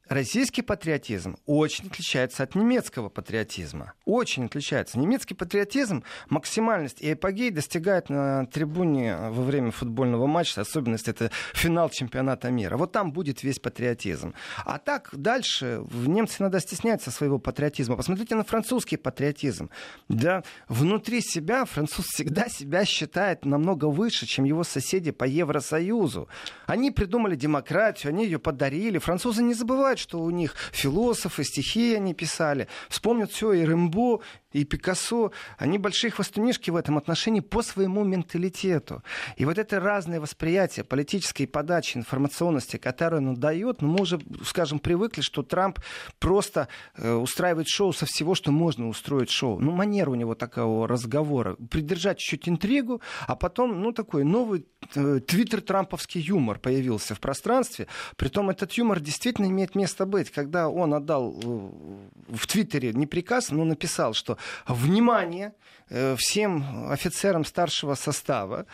[0.07, 3.93] российский патриотизм очень отличается от немецкого патриотизма.
[4.05, 4.99] Очень отличается.
[4.99, 11.31] Немецкий патриотизм максимальность и эпогей достигает на трибуне во время футбольного матча, особенно если это
[11.53, 12.77] финал чемпионата мира.
[12.77, 14.33] Вот там будет весь патриотизм.
[14.63, 17.95] А так дальше немцы иногда стесняются своего патриотизма.
[17.95, 19.69] Посмотрите на французский патриотизм.
[20.09, 26.27] Да, внутри себя француз всегда себя считает намного выше, чем его соседи по Евросоюзу.
[26.67, 28.97] Они придумали демократию, они ее подарили.
[28.97, 32.67] Французы не забывают забывают, что у них философы, стихи они писали.
[32.89, 34.21] Вспомнят все и Рэмбо,
[34.55, 35.31] и Пикассо.
[35.57, 39.03] Они большие хвостунишки в этом отношении по своему менталитету.
[39.37, 44.79] И вот это разное восприятие политической подачи, информационности, которую он дает, ну, мы уже, скажем,
[44.79, 45.79] привыкли, что Трамп
[46.19, 49.59] просто э, устраивает шоу со всего, что можно устроить шоу.
[49.59, 51.55] Ну, манера у него такого разговора.
[51.69, 57.87] Придержать чуть-чуть интригу, а потом, ну, такой новый э, твиттер-трамповский юмор появился в пространстве.
[58.15, 63.05] Притом этот юмор действительно имеет место место быть, когда он отдал э, в Твиттере не
[63.05, 65.51] приказ, но написал, что внимание
[65.89, 68.65] э, всем офицерам старшего состава,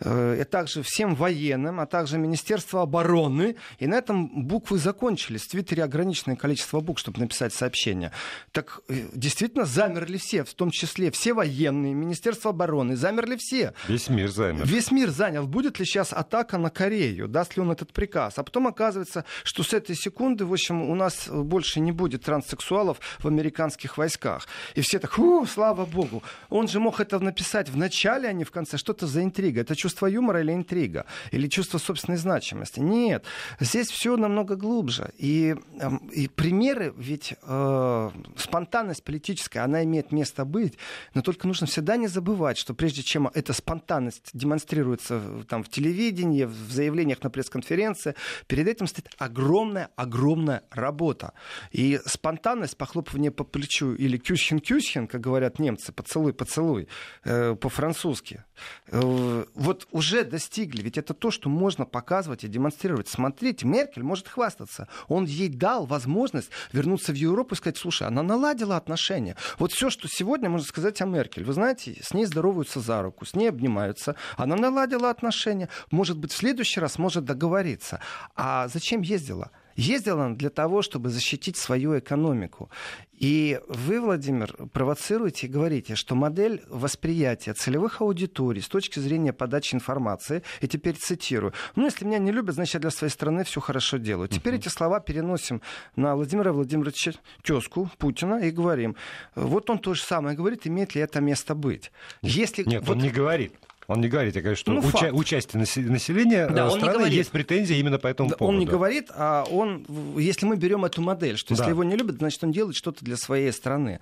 [0.00, 3.56] и также всем военным, а также Министерство обороны.
[3.78, 5.42] И на этом буквы закончились.
[5.42, 8.12] В Твиттере ограниченное количество букв, чтобы написать сообщение.
[8.52, 13.74] Так э, действительно замерли все, в том числе все военные, Министерство обороны, замерли все.
[13.88, 14.66] Весь мир замер.
[14.66, 15.46] Весь мир занял.
[15.46, 17.28] Будет ли сейчас атака на Корею?
[17.28, 18.38] Даст ли он этот приказ?
[18.38, 23.00] А потом оказывается, что с этой секунды, в общем, у нас больше не будет транссексуалов
[23.18, 24.46] в американских войсках.
[24.74, 26.22] И все так, слава богу.
[26.48, 28.76] Он же мог это написать в начале, а не в конце.
[28.78, 29.62] Что это за интрига?
[29.62, 32.80] Это чувство юмора или интрига, или чувство собственной значимости.
[32.80, 33.24] Нет,
[33.60, 35.10] здесь все намного глубже.
[35.16, 40.78] И, эм, и примеры, ведь э, спонтанность политическая, она имеет место быть,
[41.14, 46.44] но только нужно всегда не забывать, что прежде чем эта спонтанность демонстрируется там, в телевидении,
[46.44, 48.14] в заявлениях на пресс-конференции,
[48.46, 51.32] перед этим стоит огромная-огромная работа.
[51.70, 56.88] И спонтанность, похлопывание по плечу или кюсхен-кюсхен, как говорят немцы, поцелуй-поцелуй
[57.24, 58.44] э, по-французски,
[58.88, 60.82] э, вот вот уже достигли.
[60.82, 63.08] Ведь это то, что можно показывать и демонстрировать.
[63.08, 64.88] Смотрите, Меркель может хвастаться.
[65.06, 69.36] Он ей дал возможность вернуться в Европу и сказать, слушай, она наладила отношения.
[69.58, 71.44] Вот все, что сегодня можно сказать о Меркель.
[71.44, 74.16] Вы знаете, с ней здороваются за руку, с ней обнимаются.
[74.36, 75.68] Она наладила отношения.
[75.90, 78.00] Может быть, в следующий раз может договориться.
[78.34, 79.50] А зачем ездила?
[79.78, 82.68] Ездила она для того, чтобы защитить свою экономику.
[83.12, 89.76] И вы, Владимир, провоцируете и говорите, что модель восприятия целевых аудиторий с точки зрения подачи
[89.76, 93.60] информации, и теперь цитирую, ну, если меня не любят, значит, я для своей страны все
[93.60, 94.28] хорошо делаю.
[94.28, 94.58] Теперь uh-huh.
[94.58, 95.62] эти слова переносим
[95.94, 97.12] на Владимира Владимировича
[97.44, 98.96] тезку Путина и говорим,
[99.36, 101.92] вот он то же самое говорит, имеет ли это место быть.
[102.22, 102.96] Если, Нет, вот...
[102.96, 103.54] он не говорит.
[103.88, 107.78] Он не говорит, я говорю, что ну, уча- участие населения да, э, страны есть претензии
[107.78, 108.54] именно по этому да, поводу.
[108.54, 109.86] Он не говорит, а он,
[110.18, 111.62] если мы берем эту модель, что да.
[111.62, 114.00] если его не любят, значит, он делает что-то для своей страны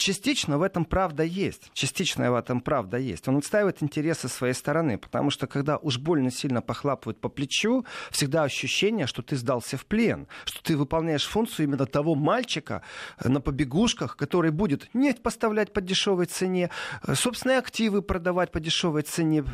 [0.00, 1.70] частично в этом правда есть.
[1.74, 3.28] Частично в этом правда есть.
[3.28, 8.44] Он отстаивает интересы своей стороны, потому что когда уж больно сильно похлапывают по плечу, всегда
[8.44, 12.82] ощущение, что ты сдался в плен, что ты выполняешь функцию именно того мальчика
[13.22, 16.70] на побегушках, который будет нефть поставлять по дешевой цене,
[17.14, 19.44] собственные активы продавать по дешевой цене,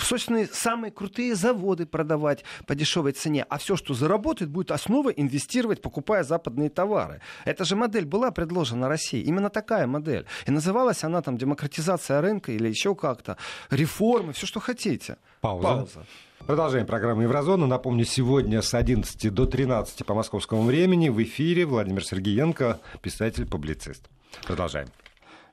[0.00, 5.82] собственные самые крутые заводы продавать по дешевой цене, а все, что заработает, будет основа инвестировать,
[5.82, 7.20] покупая западные товары.
[7.44, 9.20] Эта же модель была предложена России.
[9.20, 10.26] Именно такая модель.
[10.46, 13.36] И называлась она там демократизация рынка или еще как-то.
[13.70, 15.16] Реформы, все, что хотите.
[15.40, 15.62] Пауза.
[15.62, 16.06] Пауза.
[16.46, 17.66] Продолжаем программу «Еврозона».
[17.66, 24.10] Напомню, сегодня с 11 до 13 по московскому времени в эфире Владимир Сергеенко, писатель-публицист.
[24.46, 24.88] Продолжаем.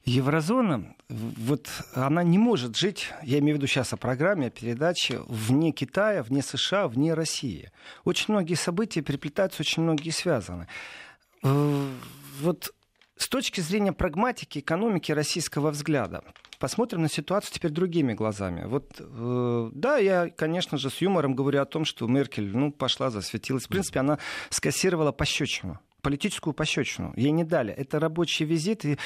[0.03, 5.21] Еврозона, вот она не может жить, я имею в виду сейчас о программе, о передаче,
[5.27, 7.71] вне Китая, вне США, вне России.
[8.03, 10.67] Очень многие события переплетаются, очень многие связаны.
[11.43, 11.87] Э,
[12.41, 12.73] вот
[13.21, 16.23] с точки зрения прагматики, экономики российского взгляда,
[16.59, 18.65] посмотрим на ситуацию теперь другими глазами.
[18.65, 23.11] Вот, э, да, я, конечно же, с юмором говорю о том, что Меркель, ну, пошла,
[23.11, 23.65] засветилась.
[23.65, 24.17] В принципе, она
[24.49, 27.13] скассировала пощечину политическую пощечину.
[27.15, 27.73] Ей не дали.
[27.73, 28.97] Это рабочий визит, и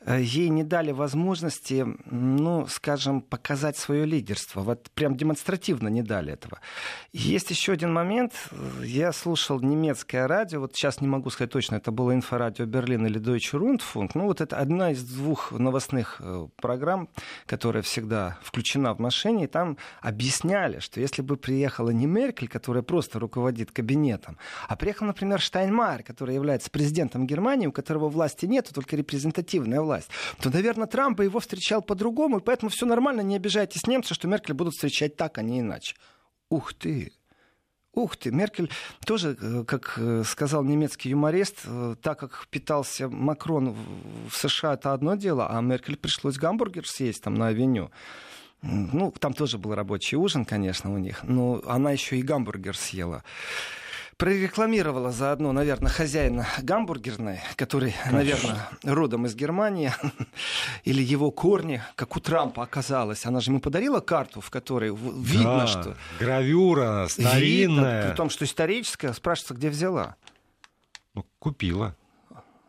[0.00, 4.60] э, ей не дали возможности, ну, скажем, показать свое лидерство.
[4.60, 6.60] Вот прям демонстративно не дали этого.
[7.12, 8.32] Есть еще один момент.
[8.82, 13.20] Я слушал немецкое радио, вот сейчас не могу сказать точно, это было инфорадио Берлин или
[13.20, 14.10] Deutsche Rundfunk.
[14.14, 17.08] Ну, вот это одна из двух новостных э, программ,
[17.46, 22.82] которая всегда включена в машине, и там объясняли, что если бы приехала не Меркель, которая
[22.82, 24.38] просто руководит кабинетом,
[24.68, 30.08] а приехал, например, Штайнмайер, который является президентом Германии, у которого власти нет, только репрезентативная власть,
[30.40, 34.54] то, наверное, Трамп его встречал по-другому, и поэтому все нормально, не обижайтесь немцы, что Меркель
[34.54, 35.96] будут встречать так, а не иначе.
[36.50, 37.12] Ух ты!
[37.94, 38.70] Ух ты, Меркель
[39.04, 43.76] тоже, э, как э, сказал немецкий юморист, э, так как питался Макрон
[44.30, 47.90] в США, это одно дело, а Меркель пришлось гамбургер съесть там на авеню.
[48.62, 53.24] Ну, там тоже был рабочий ужин, конечно, у них, но она еще и гамбургер съела
[54.16, 58.18] прорекламировала заодно, наверное, хозяина гамбургерной, который, Конечно.
[58.18, 59.92] наверное, родом из Германии,
[60.84, 63.26] или его корни, как у Трампа оказалось.
[63.26, 65.96] Она же ему подарила карту, в которой видно, да, что...
[66.18, 67.40] Гравюра старинная.
[67.40, 69.12] Видно, при том, что историческая.
[69.12, 70.16] Спрашивается, где взяла?
[71.14, 71.96] Ну, купила.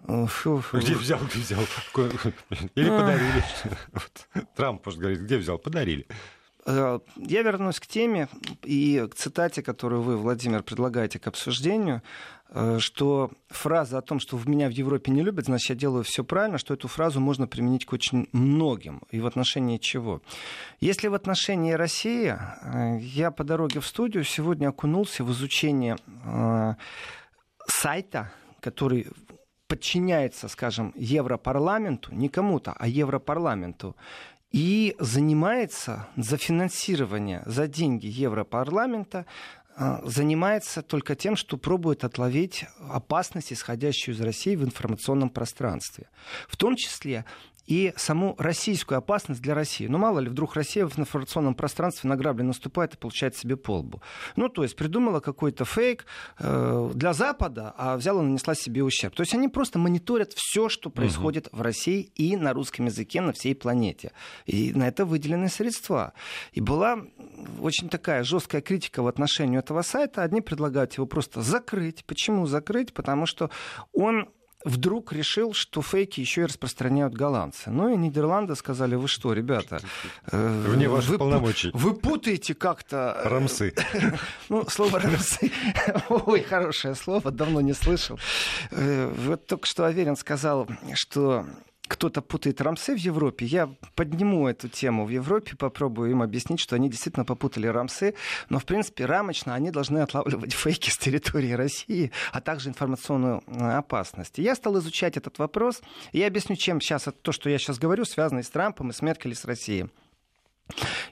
[0.05, 0.77] Фу, фу.
[0.77, 1.61] Где взял, где взял?
[2.75, 3.43] Или подарили.
[4.55, 5.57] Трамп, может, говорит, где взял?
[5.57, 6.07] Подарили.
[6.65, 8.27] Э, я вернусь к теме
[8.63, 12.01] и к цитате, которую вы, Владимир, предлагаете к обсуждению,
[12.49, 16.03] э, что фраза о том, что в меня в Европе не любят, значит, я делаю
[16.03, 19.01] все правильно, что эту фразу можно применить к очень многим.
[19.11, 20.21] И в отношении чего?
[20.79, 25.97] Если в отношении России, э, я по дороге в студию сегодня окунулся в изучение
[27.67, 29.07] сайта, который
[29.67, 33.95] подчиняется, скажем, Европарламенту, не кому-то, а Европарламенту
[34.53, 39.25] и занимается за финансирование, за деньги Европарламента,
[39.75, 46.07] а, занимается только тем, что пробует отловить опасность, исходящую из России в информационном пространстве.
[46.47, 47.25] В том числе
[47.65, 49.87] и саму российскую опасность для России.
[49.87, 54.01] Ну, мало ли, вдруг Россия в информационном пространстве на грабли наступает и получает себе полбу.
[54.35, 56.05] Ну, то есть придумала какой-то фейк
[56.39, 59.15] э, для Запада, а взяла и нанесла себе ущерб.
[59.15, 61.57] То есть они просто мониторят все, что происходит угу.
[61.57, 64.11] в России и на русском языке на всей планете.
[64.45, 66.13] И на это выделены средства.
[66.51, 66.99] И была
[67.61, 70.23] очень такая жесткая критика в отношении этого сайта.
[70.23, 72.03] Одни предлагают его просто закрыть.
[72.05, 72.93] Почему закрыть?
[72.93, 73.49] Потому что
[73.93, 74.29] он
[74.65, 77.69] вдруг решил, что фейки еще и распространяют голландцы.
[77.69, 79.79] Ну и Нидерланды сказали, вы что, ребята,
[80.31, 81.71] э, вне ваших вы, полномочий.
[81.73, 83.21] Вы путаете как-то...
[83.23, 83.73] Э, рамсы.
[84.49, 85.51] Ну, слово рамсы.
[86.09, 88.19] Ой, хорошее слово, давно не слышал.
[88.71, 91.45] Э, вот только что Аверин сказал, что
[91.87, 96.75] кто-то путает рамсы в Европе, я подниму эту тему в Европе, попробую им объяснить, что
[96.75, 98.15] они действительно попутали рамсы,
[98.49, 103.77] но, в принципе, рамочно они должны отлавливать фейки с территории России, а также информационную э,
[103.77, 104.37] опасность.
[104.37, 105.81] я стал изучать этот вопрос,
[106.13, 108.93] и я объясню, чем сейчас то, что я сейчас говорю, связано и с Трампом, и
[108.93, 109.89] с Меркель, и с Россией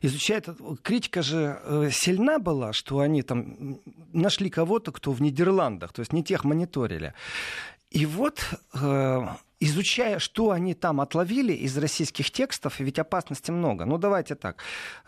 [0.01, 0.47] изучает.
[0.81, 3.79] Критика же э, сильна была, что они там
[4.13, 7.13] нашли кого-то, кто в Нидерландах, то есть не тех мониторили.
[7.89, 8.41] И вот
[8.73, 9.27] э,
[9.61, 13.85] изучая, что они там отловили из российских текстов, ведь опасности много.
[13.85, 14.57] Ну, давайте так.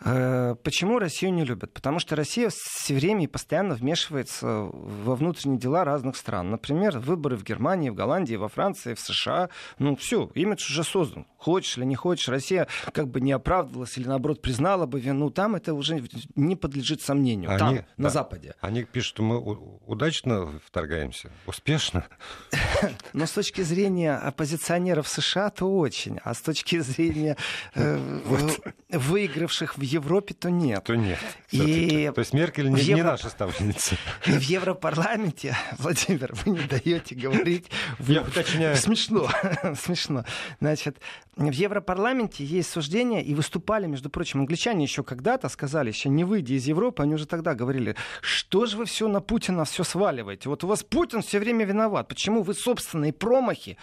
[0.00, 1.72] Э, почему Россию не любят?
[1.74, 6.50] Потому что Россия все время и постоянно вмешивается во внутренние дела разных стран.
[6.50, 9.50] Например, выборы в Германии, в Голландии, во Франции, в США.
[9.78, 11.26] Ну, все, имидж уже создан.
[11.36, 15.30] Хочешь или не хочешь, Россия как бы не оправдывалась или, наоборот, признала бы вину.
[15.30, 16.02] Там это уже
[16.36, 17.50] не подлежит сомнению.
[17.50, 18.54] Они, там, да, на Западе.
[18.60, 19.38] Они пишут, что мы
[19.86, 22.06] удачно вторгаемся, успешно.
[23.12, 26.18] Но с точки зрения оппозиции, оппозиционеров США, то очень.
[26.22, 27.36] А с точки зрения
[27.74, 28.20] э,
[28.90, 30.84] выигравших в Европе, то нет.
[30.84, 31.18] То нет.
[31.50, 32.96] И то есть Меркель не, Евро...
[32.96, 33.96] не наша ставленница.
[34.26, 37.70] И в Европарламенте, Владимир, вы не даете говорить.
[38.00, 38.76] Я уточняю.
[38.76, 39.28] Смешно.
[39.80, 40.24] Смешно.
[40.60, 40.98] Значит,
[41.36, 46.54] в Европарламенте есть суждения, и выступали, между прочим, англичане еще когда-то сказали, еще не выйдя
[46.54, 50.48] из Европы, они уже тогда говорили, что же вы все на Путина все сваливаете?
[50.48, 52.08] Вот у вас Путин все время виноват.
[52.08, 53.78] Почему вы собственные промахи,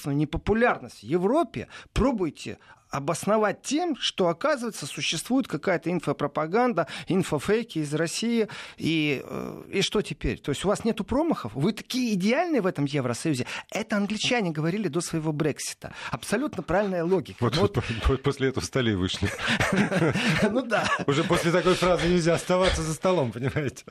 [0.00, 2.58] собственную непопулярность в Европе пробуете
[2.90, 8.48] обосновать тем, что, оказывается, существует какая-то инфопропаганда, инфофейки из России.
[8.78, 10.40] И, э, и что теперь?
[10.40, 11.54] То есть у вас нету промахов?
[11.54, 13.46] Вы такие идеальные в этом Евросоюзе?
[13.70, 15.94] Это англичане говорили до своего Брексита.
[16.10, 17.36] Абсолютно правильная логика.
[17.38, 18.22] Вот, вот...
[18.24, 19.30] после этого стали и вышли.
[20.50, 20.90] Ну да.
[21.06, 23.84] Уже после такой фразы нельзя оставаться за столом, понимаете?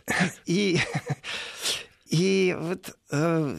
[0.46, 0.78] И,
[2.10, 3.58] и вот э,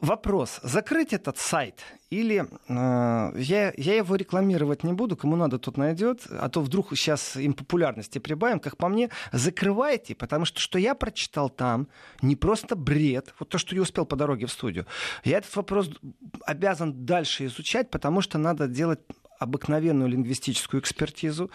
[0.00, 5.76] вопрос, закрыть этот сайт или э, я, я его рекламировать не буду, кому надо, тот
[5.76, 10.78] найдет, а то вдруг сейчас им популярности прибавим, как по мне, закрывайте, потому что что
[10.78, 11.88] я прочитал там,
[12.22, 14.86] не просто бред, вот то, что я успел по дороге в студию,
[15.24, 15.90] я этот вопрос
[16.46, 19.00] обязан дальше изучать, потому что надо делать
[19.38, 21.50] обыкновенную лингвистическую экспертизу,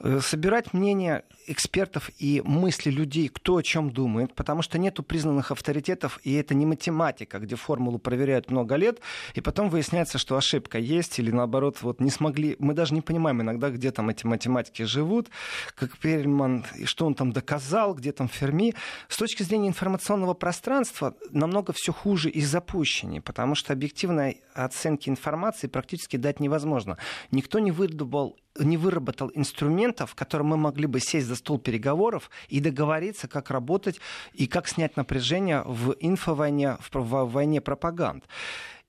[0.00, 5.50] э, собирать мнение экспертов и мысли людей, кто о чем думает, потому что нету признанных
[5.50, 9.00] авторитетов, и это не математика, где формулу проверяют много лет,
[9.34, 13.42] и потом выясняется, что ошибка есть, или наоборот, вот не смогли, мы даже не понимаем
[13.42, 15.28] иногда, где там эти математики живут,
[15.74, 18.74] как Перельман, и что он там доказал, где там Ферми.
[19.08, 25.66] С точки зрения информационного пространства намного все хуже и запущеннее, потому что объективной оценки информации
[25.66, 26.96] практически дать невозможно.
[27.30, 32.60] Никто не выработал, не выработал инструментов, которым мы могли бы сесть за стол переговоров и
[32.60, 34.00] договориться, как работать
[34.32, 38.24] и как снять напряжение в инфовойне, в, войне пропаганд.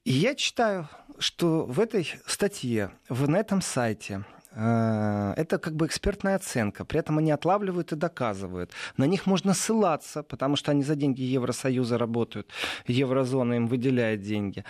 [0.03, 4.23] И я читаю, что в этой статье, в, на этом сайте,
[4.55, 6.85] это как бы экспертная оценка.
[6.85, 8.71] При этом они отлавливают и доказывают.
[8.97, 12.49] На них можно ссылаться, потому что они за деньги Евросоюза работают.
[12.87, 14.63] Еврозона им выделяет деньги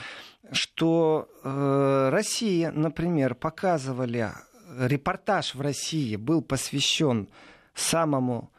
[0.51, 4.31] что э, Россия, например, показывали,
[4.77, 7.29] репортаж в России был посвящен
[7.73, 8.51] самому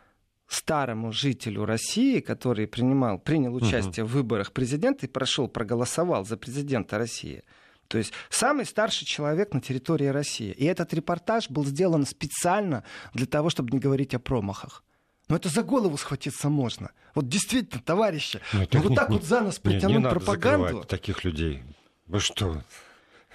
[0.49, 4.12] старому жителю России, который принимал, принял участие угу.
[4.12, 7.43] в выборах президента и прошел, проголосовал за президента России.
[7.89, 10.53] То есть самый старший человек на территории России.
[10.53, 12.84] И этот репортаж был сделан специально
[13.14, 14.82] для того, чтобы не говорить о промахах.
[15.28, 16.91] Но это за голову схватиться можно.
[17.14, 20.84] Вот действительно, товарищи, ну, ну вот так не, вот за нас притянуть не, не пропаганду.
[20.84, 21.64] таких людей.
[22.07, 22.62] Вы что?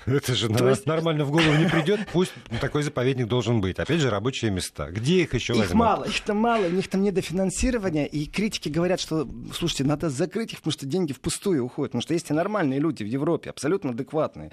[0.05, 0.85] Это же То есть...
[0.85, 3.77] нормально в голову не придет, пусть такой заповедник должен быть.
[3.79, 4.89] Опять же, рабочие места.
[4.89, 5.79] Где их еще их возьмут?
[5.79, 10.53] мало, их там мало, у них там недофинансирование, и критики говорят, что, слушайте, надо закрыть
[10.53, 13.91] их, потому что деньги впустую уходят, потому что есть и нормальные люди в Европе, абсолютно
[13.91, 14.51] адекватные.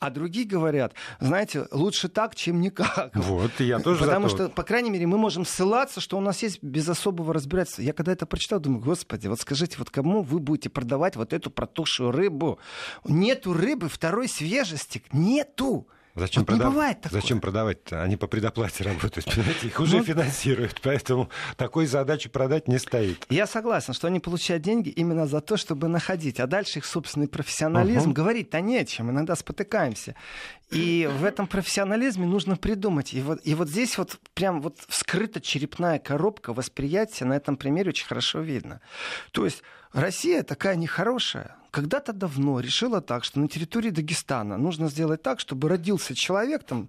[0.00, 3.10] А другие говорят, знаете, лучше так, чем никак.
[3.14, 6.62] Вот, я тоже Потому что, по крайней мере, мы можем ссылаться, что у нас есть
[6.62, 7.82] без особого разбирательства.
[7.82, 11.50] Я когда это прочитал, думаю, господи, вот скажите, вот кому вы будете продавать вот эту
[11.50, 12.58] протухшую рыбу?
[13.04, 15.86] Нету рыбы второй свежести пластик нету.
[16.14, 16.72] Зачем, вот продав...
[16.72, 17.20] бывает такое.
[17.20, 18.02] Зачем продавать-то?
[18.02, 19.68] Они по предоплате работают, понимаете?
[19.68, 20.02] Их уже ну...
[20.04, 23.24] финансируют, поэтому такой задачи продать не стоит.
[23.30, 26.40] Я согласен, что они получают деньги именно за то, чтобы находить.
[26.40, 28.10] А дальше их собственный профессионализм.
[28.10, 28.14] Uh-huh.
[28.14, 30.16] Говорить-то нечем, иногда спотыкаемся.
[30.72, 33.14] И в этом профессионализме нужно придумать.
[33.14, 37.90] И вот, и вот здесь вот прям вот вскрыта черепная коробка восприятия на этом примере
[37.90, 38.80] очень хорошо видно.
[39.30, 39.62] То есть
[39.92, 45.68] Россия такая нехорошая, когда-то давно решила так, что на территории Дагестана нужно сделать так, чтобы
[45.68, 46.88] родился человек там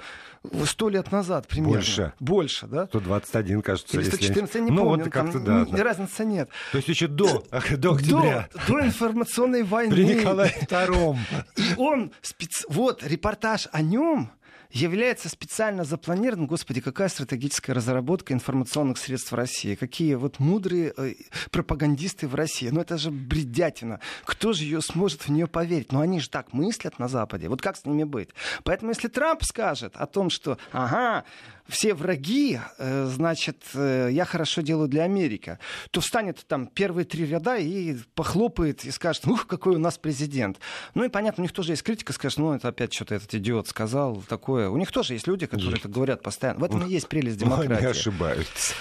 [0.66, 1.76] сто лет назад примерно.
[1.76, 2.14] Больше.
[2.20, 2.88] Больше, да?
[2.88, 3.98] 121, кажется.
[3.98, 4.58] Или 114, если...
[4.58, 5.04] я не ну, помню.
[5.04, 5.84] Вот как-то, да, да.
[5.84, 6.50] Разницы нет.
[6.72, 7.44] То есть еще до,
[7.78, 8.50] до октября.
[8.68, 9.94] До, до информационной войны.
[9.94, 11.18] При Николае II.
[11.58, 12.66] И он, спец...
[12.68, 14.32] вот, репортаж о нем
[14.72, 21.14] является специально запланированным, господи, какая стратегическая разработка информационных средств в России, какие вот мудрые э,
[21.52, 22.70] пропагандисты в России.
[22.70, 24.00] Ну это же бредятина.
[24.26, 25.92] Кто же ее сможет в нее поверить?
[25.92, 27.50] Но они же так мыслят на Западе.
[27.50, 28.30] Вот как с ними быть?
[28.64, 31.26] Поэтому если Трамп скажет о том, что, ага,
[31.70, 35.60] все враги, э, значит, э, я хорошо делаю для Америки,
[35.92, 40.60] то встанет там первые три ряда и похлопает и скажет, ух, какой у нас президент.
[40.96, 43.68] Ну и понятно, у них тоже есть критика, скажет, ну это опять что-то этот идиот
[43.68, 44.70] сказал, такое.
[44.70, 45.86] У них тоже есть люди, которые есть.
[45.86, 46.60] это говорят постоянно.
[46.60, 47.74] В этом и есть прелесть демократии.
[47.74, 48.74] Они ошибаются.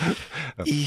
[0.64, 0.86] И...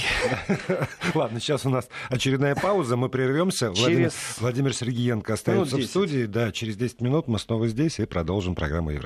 [1.14, 3.74] Ладно, сейчас у нас очередная пауза, мы прервемся.
[3.74, 3.80] Через...
[3.80, 6.26] Владимир, Владимир Сергеенко остается в студии.
[6.26, 9.02] Да, через 10 минут мы снова здесь и продолжим программу Еврозона.